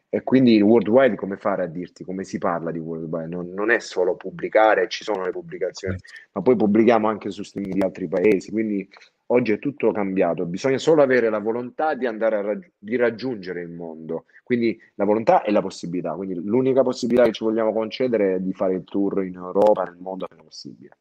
[0.07, 3.27] E quindi il Worldwide come fare a dirti come si parla di Worldwide?
[3.27, 5.97] Non, non è solo pubblicare, ci sono le pubblicazioni,
[6.33, 8.87] ma poi pubblichiamo anche su streaming di altri paesi, quindi
[9.27, 13.61] Oggi è tutto cambiato, bisogna solo avere la volontà di andare a raggi- di raggiungere
[13.61, 14.25] il mondo.
[14.43, 16.13] Quindi la volontà e la possibilità.
[16.13, 19.97] Quindi l'unica possibilità che ci vogliamo concedere è di fare il tour in Europa, nel
[19.97, 20.97] mondo, appena possibile.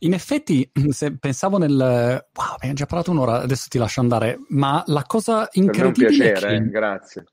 [0.00, 4.82] In effetti, se pensavo nel wow, abbiamo già parlato un'ora, adesso ti lascio andare, ma
[4.86, 6.08] la cosa incredibile.
[6.08, 6.64] Per me è un piacere, che...
[6.64, 7.24] eh, grazie.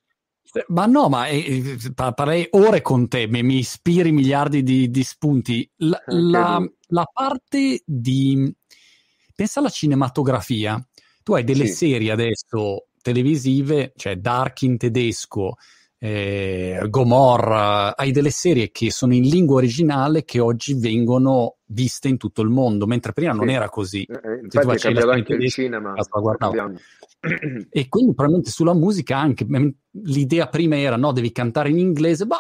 [0.68, 5.70] Ma no, ma eh, parlerei ore con te, mi, mi ispiri miliardi di, di spunti.
[5.78, 8.56] La, la, la, parte di
[9.36, 10.84] pensa alla cinematografia.
[11.24, 11.74] Tu hai delle sì.
[11.74, 15.56] serie adesso televisive, cioè Dark in tedesco,
[15.98, 22.18] eh, Gomorra, hai delle serie che sono in lingua originale che oggi vengono viste in
[22.18, 23.38] tutto il mondo, mentre prima sì.
[23.38, 24.04] non era così.
[24.04, 25.94] Eh, eh infatti è cambiato anche il cinema.
[27.72, 29.48] E quindi probabilmente sulla musica anche
[30.04, 32.38] l'idea prima era no, devi cantare in inglese, ma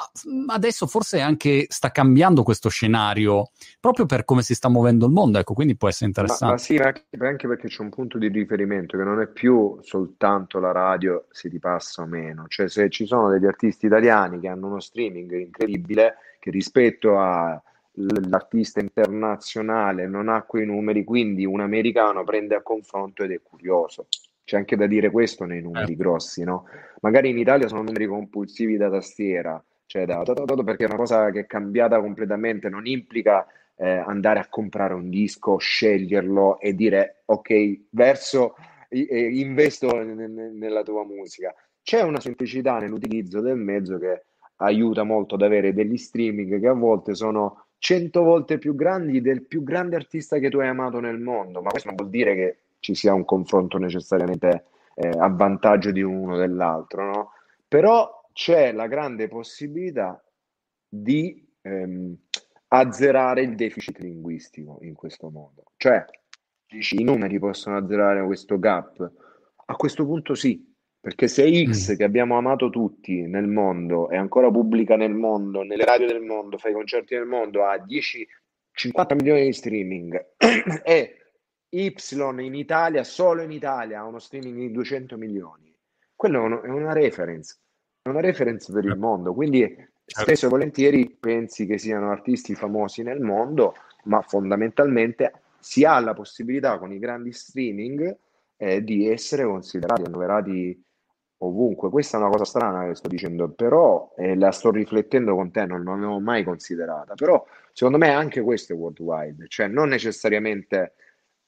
[0.48, 3.50] adesso forse anche sta cambiando questo scenario
[3.80, 6.46] proprio per come si sta muovendo il mondo, ecco, quindi può essere interessante.
[6.46, 9.78] Ma, ma sì, anche, anche, perché c'è un punto di riferimento che non è più
[9.82, 14.40] soltanto la radio se ti passa o meno, cioè se ci sono degli artisti italiani
[14.40, 17.60] che hanno uno streaming incredibile che rispetto a
[17.96, 24.08] l'artista internazionale non ha quei numeri, quindi un americano prende a confronto ed è curioso.
[24.44, 25.96] C'è anche da dire questo nei numeri eh.
[25.96, 26.66] grossi, no?
[27.02, 30.98] Magari in Italia sono numeri compulsivi da tastiera, cioè da, da, da, perché è una
[30.98, 36.74] cosa che è cambiata completamente, non implica eh, andare a comprare un disco, sceglierlo e
[36.76, 38.56] dire ok, verso
[38.90, 41.54] investo nella tua musica.
[41.82, 44.26] C'è una semplicità nell'utilizzo del mezzo che
[44.58, 49.44] aiuta molto ad avere degli streaming che a volte sono cento volte più grandi del
[49.46, 52.58] più grande artista che tu hai amato nel mondo, ma questo non vuol dire che
[52.80, 57.32] ci sia un confronto necessariamente eh, a vantaggio di uno o dell'altro, no?
[57.68, 60.20] Però c'è la grande possibilità
[60.90, 62.18] di ehm,
[62.70, 65.66] azzerare il deficit linguistico in questo modo.
[65.78, 66.04] Cioè,
[66.68, 69.12] dici, i numeri possono azzerare questo gap?
[69.64, 70.75] A questo punto sì,
[71.06, 71.98] perché se X mm.
[71.98, 76.58] che abbiamo amato tutti nel mondo è ancora pubblica nel mondo, nelle radio del mondo,
[76.58, 78.28] fa i concerti nel mondo, ha 10,
[78.72, 80.26] 50 milioni di streaming
[80.84, 81.18] e
[81.70, 81.94] Y
[82.40, 85.72] in Italia, solo in Italia, ha uno streaming di 200 milioni.
[86.16, 87.60] Quello è una reference,
[88.02, 89.36] è una reference per il mondo.
[89.36, 89.92] Quindi certo.
[90.24, 93.76] spesso e volentieri pensi che siano artisti famosi nel mondo,
[94.06, 98.18] ma fondamentalmente si ha la possibilità con i grandi streaming
[98.58, 100.84] eh, di essere considerati, annoverati
[101.40, 101.90] ovunque.
[101.90, 105.66] Questa è una cosa strana che sto dicendo, però eh, la sto riflettendo con te,
[105.66, 107.14] non l'avevo mai considerata.
[107.16, 110.94] Però secondo me anche questo è worldwide, cioè non necessariamente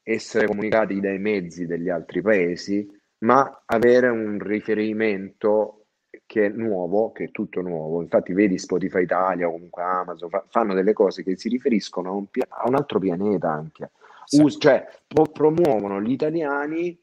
[0.03, 2.89] essere comunicati dai mezzi degli altri paesi,
[3.19, 5.85] ma avere un riferimento
[6.25, 8.01] che è nuovo, che è tutto nuovo.
[8.01, 12.13] Infatti vedi Spotify Italia o comunque Amazon, fa- fanno delle cose che si riferiscono a
[12.13, 13.91] un, pia- a un altro pianeta anche.
[14.31, 16.97] Us- cioè po- promuovono gli italiani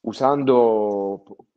[0.00, 1.05] usando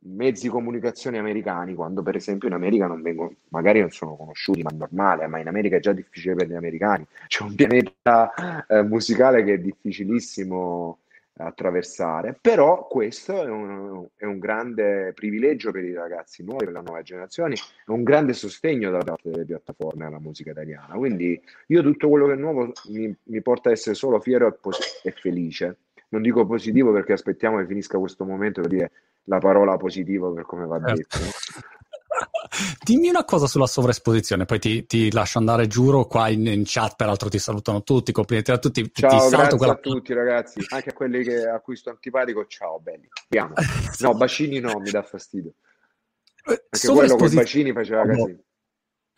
[0.00, 4.62] mezzi di comunicazione americani, quando per esempio in America non vengono, magari non sono conosciuti,
[4.62, 7.06] ma è normale, ma in America è già difficile per gli americani.
[7.26, 10.98] C'è un pianeta eh, musicale che è difficilissimo
[11.34, 16.82] attraversare, però questo è un, è un, grande privilegio per i ragazzi nuovi, per la
[16.82, 20.94] nuova generazione, è un grande sostegno da parte delle piattaforme alla musica italiana.
[20.94, 24.52] Quindi io tutto quello che è nuovo mi, mi porta a essere solo fiero e,
[24.52, 25.78] pos- e felice
[26.10, 28.90] non dico positivo perché aspettiamo che finisca questo momento per dire
[29.30, 31.18] la parola positivo per come va certo.
[31.18, 31.68] detto.
[32.84, 36.96] Dimmi una cosa sulla sovraesposizione, poi ti, ti lascio andare, giuro, qua in, in, chat,
[36.96, 38.90] peraltro ti salutano tutti, complimenti a tutti.
[38.92, 39.74] Ciao, ti grazie quella...
[39.74, 43.08] a tutti ragazzi, anche a quelli che, a cui sto antipatico, ciao belli.
[44.00, 45.52] No, bacini no, mi dà fastidio.
[46.44, 48.38] Eh, perché quello con i bacini faceva casino.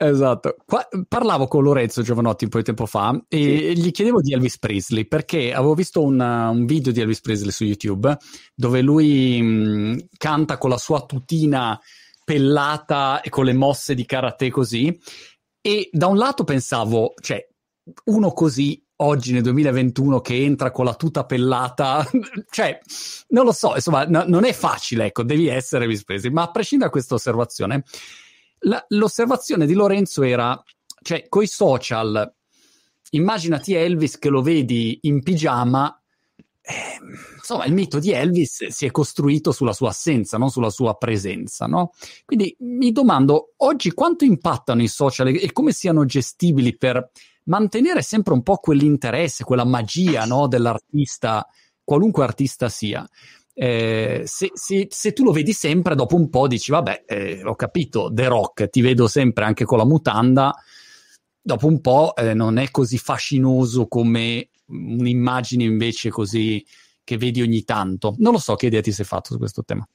[0.05, 0.57] Esatto.
[0.67, 3.81] Qua, parlavo con Lorenzo Giovanotti un po' di tempo fa e sì.
[3.81, 7.65] gli chiedevo di Elvis Presley perché avevo visto una, un video di Elvis Presley su
[7.65, 8.17] YouTube
[8.55, 11.79] dove lui mh, canta con la sua tutina
[12.25, 14.99] pellata e con le mosse di karate così
[15.61, 17.47] e da un lato pensavo, cioè,
[18.07, 22.05] uno così oggi nel 2021 che entra con la tuta pellata,
[22.51, 22.81] cioè,
[23.29, 26.51] non lo so, insomma, no, non è facile, ecco, devi essere Elvis Presley, ma a
[26.51, 27.85] prescindere da questa osservazione
[28.63, 30.61] la, l'osservazione di Lorenzo era,
[31.03, 32.33] cioè, coi social,
[33.11, 35.97] immaginati Elvis che lo vedi in pigiama,
[36.65, 36.99] eh,
[37.37, 41.67] insomma, il mito di Elvis si è costruito sulla sua assenza, non sulla sua presenza,
[41.67, 41.93] no?
[42.25, 47.11] Quindi mi domando, oggi quanto impattano i social e come siano gestibili per
[47.45, 51.47] mantenere sempre un po' quell'interesse, quella magia, no, dell'artista,
[51.83, 53.07] qualunque artista sia
[53.55, 57.55] eh, se, se, se, tu lo vedi sempre, dopo un po' dici, vabbè, eh, ho
[57.55, 60.55] capito, The Rock, ti vedo sempre anche con la mutanda,
[61.41, 66.65] dopo un po' eh, non è così fascinoso come un'immagine invece così
[67.05, 68.15] che vedi ogni tanto.
[68.19, 69.87] Non lo so che idea ti sei fatto su questo tema.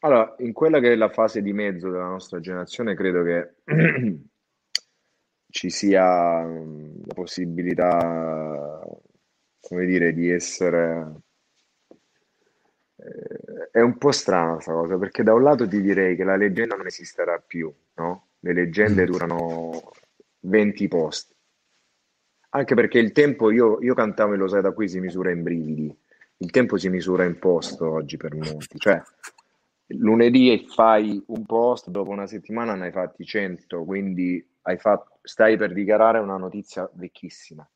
[0.00, 3.54] Allora, in quella che è la fase di mezzo della nostra generazione, credo che
[5.50, 8.80] ci sia la possibilità,
[9.58, 11.22] come dire, di essere
[13.70, 16.76] è un po' strana questa cosa, perché da un lato ti direi che la leggenda
[16.76, 18.28] non esisterà più, no?
[18.40, 19.06] Le leggende mm.
[19.06, 19.90] durano
[20.40, 21.34] 20 post.
[22.50, 25.42] Anche perché il tempo, io, io cantavo e lo sai da qui, si misura in
[25.42, 25.94] brividi.
[26.38, 28.78] Il tempo si misura in post oggi per molti.
[28.78, 29.02] Cioè,
[29.88, 35.56] lunedì fai un post, dopo una settimana ne hai fatti 100, quindi hai fatto, stai
[35.56, 37.68] per dichiarare una notizia vecchissima.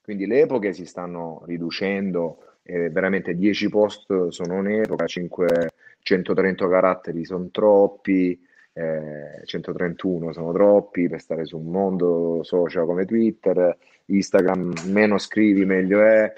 [0.00, 5.70] Quindi le epoche si stanno riducendo, eh, veramente 10 post sono un'epoca, 5,
[6.00, 8.38] 130 caratteri sono troppi,
[8.72, 13.76] eh, 131 sono troppi per stare su un mondo social come Twitter,
[14.06, 16.32] Instagram meno scrivi meglio è,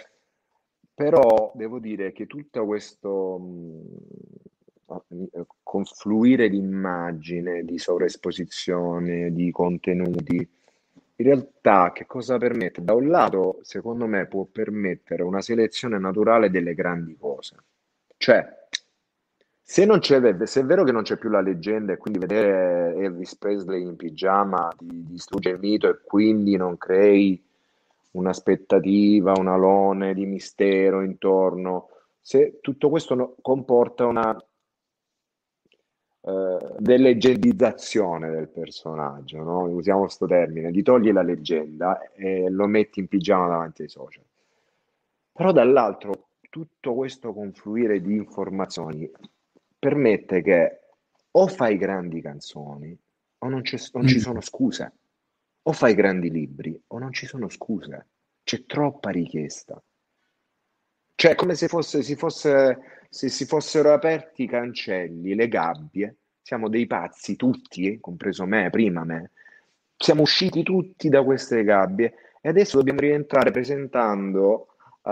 [0.95, 3.83] però devo dire che tutto questo mh,
[5.63, 10.49] confluire di immagine, di sovraesposizione, di contenuti,
[11.21, 12.83] in realtà che cosa permette?
[12.83, 17.57] Da un lato, secondo me, può permettere una selezione naturale delle grandi cose.
[18.17, 18.47] Cioè,
[19.61, 19.87] se,
[20.47, 23.97] se è vero che non c'è più la leggenda e quindi vedere Elvis Presley in
[23.97, 27.43] pigiama ti distrugge il mito e quindi non crei
[28.13, 31.89] un'aspettativa, un alone di mistero intorno,
[32.21, 34.37] se tutto questo no, comporta una
[36.21, 39.63] eh, deleggendizzazione del personaggio, no?
[39.63, 44.25] usiamo questo termine, gli togli la leggenda e lo metti in pigiama davanti ai social.
[45.33, 49.11] Però dall'altro tutto questo confluire di informazioni
[49.79, 50.81] permette che
[51.31, 52.99] o fai grandi canzoni
[53.39, 53.63] o non,
[53.93, 54.21] non ci mm.
[54.21, 54.93] sono scuse,
[55.63, 58.07] o fai grandi libri o non ci sono scuse,
[58.43, 59.81] c'è troppa richiesta.
[61.15, 66.69] Cioè, come se, fosse, si, fosse, se si fossero aperti i cancelli, le gabbie, siamo
[66.69, 69.33] dei pazzi tutti, compreso me, prima me,
[69.97, 74.69] siamo usciti tutti da queste gabbie e adesso dobbiamo rientrare presentando
[75.03, 75.11] uh,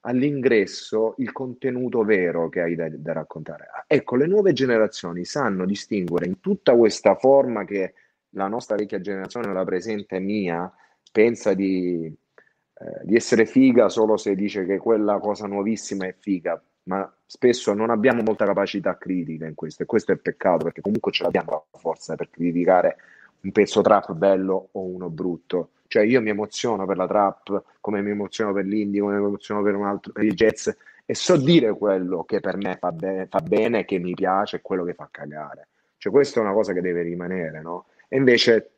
[0.00, 3.68] all'ingresso il contenuto vero che hai da, da, raccontare.
[3.86, 7.94] Ecco, le nuove generazioni sanno distinguere in tutta questa forma che
[8.30, 10.72] la nostra vecchia generazione, la presente mia,
[11.10, 16.62] pensa di, eh, di essere figa solo se dice che quella cosa nuovissima è figa,
[16.84, 21.12] ma spesso non abbiamo molta capacità critica in questo e questo è peccato perché comunque
[21.12, 22.96] ce l'abbiamo la forza per criticare
[23.42, 28.00] un pezzo trap bello o uno brutto cioè io mi emoziono per la trap, come
[28.00, 30.70] mi emoziono per l'indie, come mi emoziono per, un altro, per il jazz
[31.04, 34.60] e so dire quello che per me fa, be- fa bene, che mi piace e
[34.62, 35.68] quello che fa cagare.
[35.98, 37.88] Cioè questa è una cosa che deve rimanere, no?
[38.08, 38.70] E invece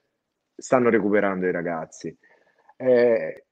[0.56, 2.18] stanno recuperando i ragazzi.
[2.74, 3.44] Eh,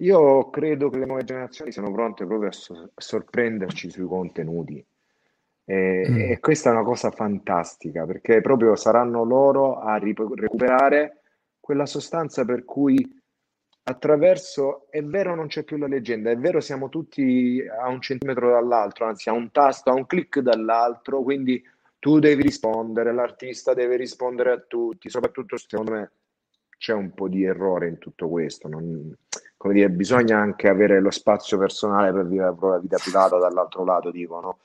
[0.00, 4.84] io credo che le nuove generazioni siano pronte proprio a, so- a sorprenderci sui contenuti.
[5.64, 6.18] E, mm.
[6.32, 11.22] e, questa è una cosa fantastica perché proprio saranno loro a rip- recuperare
[11.60, 13.18] quella sostanza per cui
[13.82, 18.50] attraverso, è vero non c'è più la leggenda, è vero siamo tutti a un centimetro
[18.50, 21.62] dall'altro, anzi a un tasto, a un clic dall'altro, quindi
[21.98, 26.10] tu devi rispondere, l'artista deve rispondere a tutti, soprattutto secondo me
[26.78, 29.14] c'è un po' di errore in tutto questo, non,
[29.60, 33.84] come dire, bisogna anche avere lo spazio personale per vivere la propria vita privata dall'altro
[33.84, 34.58] lato, dico, no?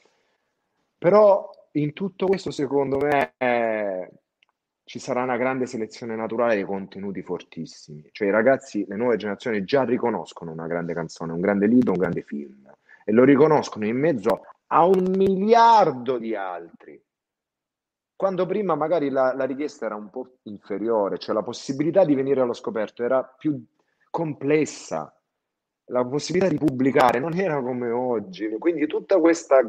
[0.98, 3.34] Però in tutto questo secondo me
[4.86, 8.08] ci sarà una grande selezione naturale di contenuti fortissimi.
[8.10, 12.00] Cioè i ragazzi, le nuove generazioni già riconoscono una grande canzone, un grande libro, un
[12.00, 12.74] grande film
[13.04, 17.04] e lo riconoscono in mezzo a un miliardo di altri.
[18.16, 22.40] Quando prima magari la, la richiesta era un po' inferiore, cioè la possibilità di venire
[22.40, 23.62] allo scoperto era più
[24.16, 25.14] complessa,
[25.90, 28.48] la possibilità di pubblicare non era come oggi.
[28.58, 29.60] Quindi tutta questa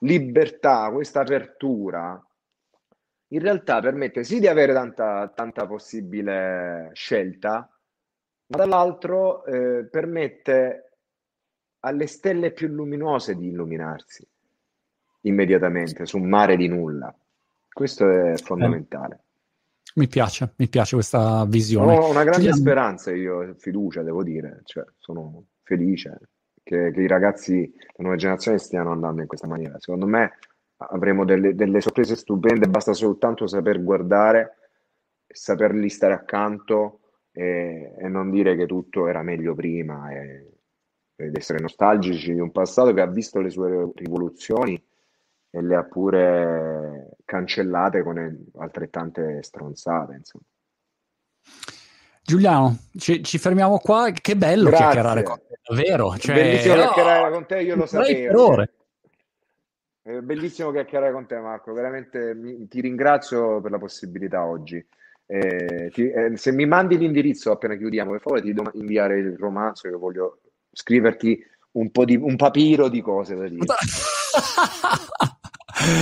[0.00, 2.20] libertà, questa apertura
[3.28, 7.68] in realtà permette sì di avere tanta, tanta possibile scelta,
[8.46, 10.90] ma dall'altro eh, permette
[11.80, 14.26] alle stelle più luminose di illuminarsi
[15.22, 17.14] immediatamente su un mare di nulla.
[17.72, 19.23] Questo è fondamentale.
[19.94, 21.96] Mi piace, mi piace questa visione.
[21.96, 26.18] Ho una grande Ci speranza, io fiducia, devo dire, cioè, sono felice
[26.64, 29.78] che, che i ragazzi, la nuova generazione stiano andando in questa maniera.
[29.78, 30.32] Secondo me
[30.78, 34.56] avremo delle, delle sorprese stupende, basta soltanto saper guardare,
[35.26, 37.00] saperli stare accanto
[37.30, 40.54] e, e non dire che tutto era meglio prima e,
[41.16, 44.82] ed essere nostalgici di un passato che ha visto le sue rivoluzioni
[45.50, 50.14] e le ha pure cancellate con altrettante stronzate.
[50.14, 50.44] Insomma.
[52.22, 54.10] Giuliano, ci, ci, fermiamo qua.
[54.10, 54.84] Che bello Grazie.
[54.84, 56.16] chiacchierare con te, davvero.
[56.16, 58.64] Cioè, Bellissimo no, chiacchierare con te, io lo sapevo.
[60.06, 61.72] È bellissimo chiacchierare con te, Marco.
[61.72, 64.84] Veramente mi, ti ringrazio per la possibilità oggi.
[65.26, 69.36] Eh, ti, eh, se mi mandi l'indirizzo appena chiudiamo, per favore, ti devo inviare il
[69.38, 70.40] romanzo che voglio
[70.72, 71.42] scriverti
[71.72, 73.64] un po' di un papiro di cose da dire.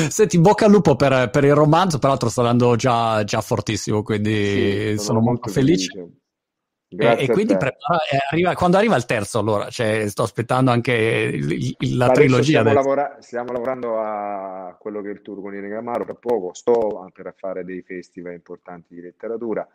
[0.09, 4.35] Senti, bocca al lupo per, per, il romanzo, peraltro sta andando già, già fortissimo, quindi
[4.35, 5.93] sì, sono, sono, molto felice.
[5.93, 6.17] felice.
[6.95, 7.99] Grazie e, e quindi prepara,
[8.31, 12.61] arriva, quando arriva il terzo, allora, cioè, sto aspettando anche il, il, la trilogia.
[12.61, 16.53] Stiamo, lavora- stiamo, lavorando a quello che è il tour con Irene Gamaro tra poco.
[16.53, 19.67] Sto per fare dei festival importanti di letteratura.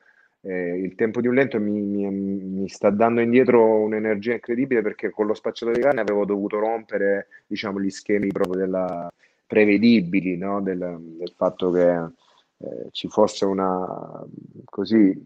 [0.42, 5.10] Eh, il tempo di un lento mi, mi, mi, sta dando indietro un'energia incredibile perché
[5.10, 9.12] con lo spacciato di carne avevo dovuto rompere diciamo, gli schemi proprio della,
[9.48, 10.62] prevedibili no?
[10.62, 11.96] del, del, fatto che
[12.58, 14.24] eh, ci fosse una
[14.66, 15.26] così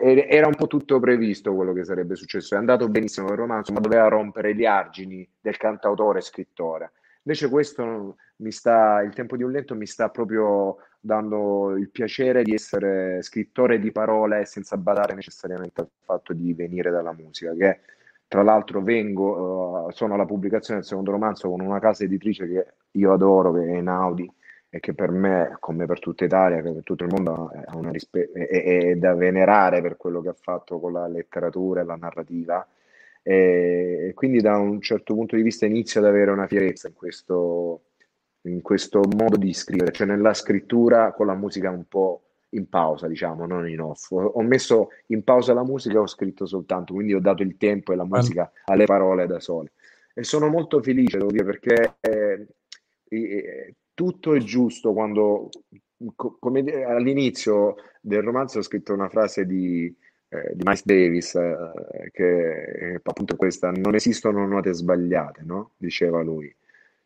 [0.00, 2.54] era un po' tutto previsto quello che sarebbe successo.
[2.54, 6.92] È andato benissimo il romanzo, ma doveva rompere gli argini del cantautore e scrittore.
[7.22, 12.42] Invece questo mi sta, il tempo di un lento mi sta proprio dando il piacere
[12.42, 17.80] di essere scrittore di parole senza badare necessariamente al fatto di venire dalla musica, che
[18.34, 22.66] tra l'altro vengo, uh, sono alla pubblicazione del secondo romanzo con una casa editrice che
[22.90, 24.28] io adoro, che è Einaudi,
[24.68, 27.62] e che per me, come per tutta Italia, che per tutto il mondo, è,
[27.92, 31.94] rispe- è, è, da venerare per quello che ha fatto con la letteratura e la
[31.94, 32.66] narrativa.
[33.22, 37.82] E quindi da un certo punto di vista inizio ad avere una fierezza in questo,
[38.42, 42.22] in questo modo di scrivere, cioè nella scrittura con la musica un po'
[42.54, 44.10] in pausa, diciamo, non in off.
[44.10, 47.92] Ho messo in pausa la musica e ho scritto soltanto, quindi ho dato il tempo
[47.92, 49.72] e la musica alle parole da sole.
[50.14, 52.46] E sono molto felice, devo dire, perché eh,
[53.08, 55.48] eh, tutto è giusto quando,
[56.14, 59.92] co- come all'inizio del romanzo ho scritto una frase di,
[60.28, 65.72] eh, di Miles Davis, eh, che è appunto questa, non esistono note sbagliate, no?
[65.76, 66.54] Diceva lui.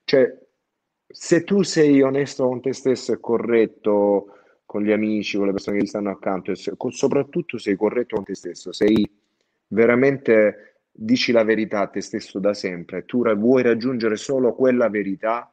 [0.05, 0.47] Cioè,
[1.11, 4.38] se tu sei onesto con te stesso e corretto
[4.69, 8.17] con gli amici, con le persone che ti stanno accanto, e se, soprattutto sei corretto
[8.17, 9.11] con te stesso, sei
[9.69, 15.51] veramente dici la verità a te stesso da sempre, tu vuoi raggiungere solo quella verità,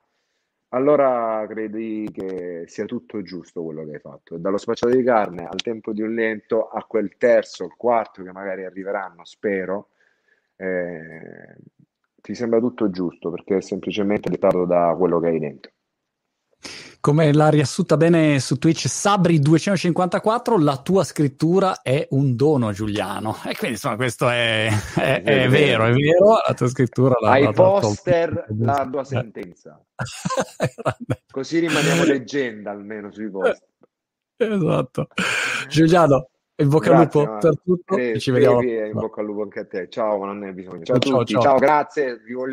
[0.69, 4.35] allora credi che sia tutto giusto quello che hai fatto.
[4.35, 8.33] Dallo spacciato di carne al tempo di un lento a quel terzo, il quarto che
[8.33, 9.91] magari arriveranno, spero,
[10.57, 11.55] eh,
[12.21, 15.71] ti sembra tutto giusto perché è semplicemente dettato da quello che hai dentro.
[17.05, 23.35] Come l'ha riassunta bene su Twitch Sabri254, la tua scrittura è un dono, Giuliano.
[23.45, 26.41] E quindi insomma, questo è, è, è, è vero, è vero.
[26.47, 29.79] La tua scrittura la Ai poster la tua sentenza.
[31.31, 33.69] Così rimaniamo leggenda almeno sui poster.
[34.37, 35.07] Esatto.
[35.69, 37.95] Giuliano, in bocca al lupo per tutto.
[37.95, 38.61] Crepi, ci vediamo.
[38.61, 39.89] In bocca al lupo anche a te.
[39.89, 40.83] Ciao, ma non ne hai bisogno.
[40.83, 41.33] Ciao, ciao a tutti.
[41.33, 42.17] Ciao, ciao grazie.
[42.25, 42.43] Vi voglio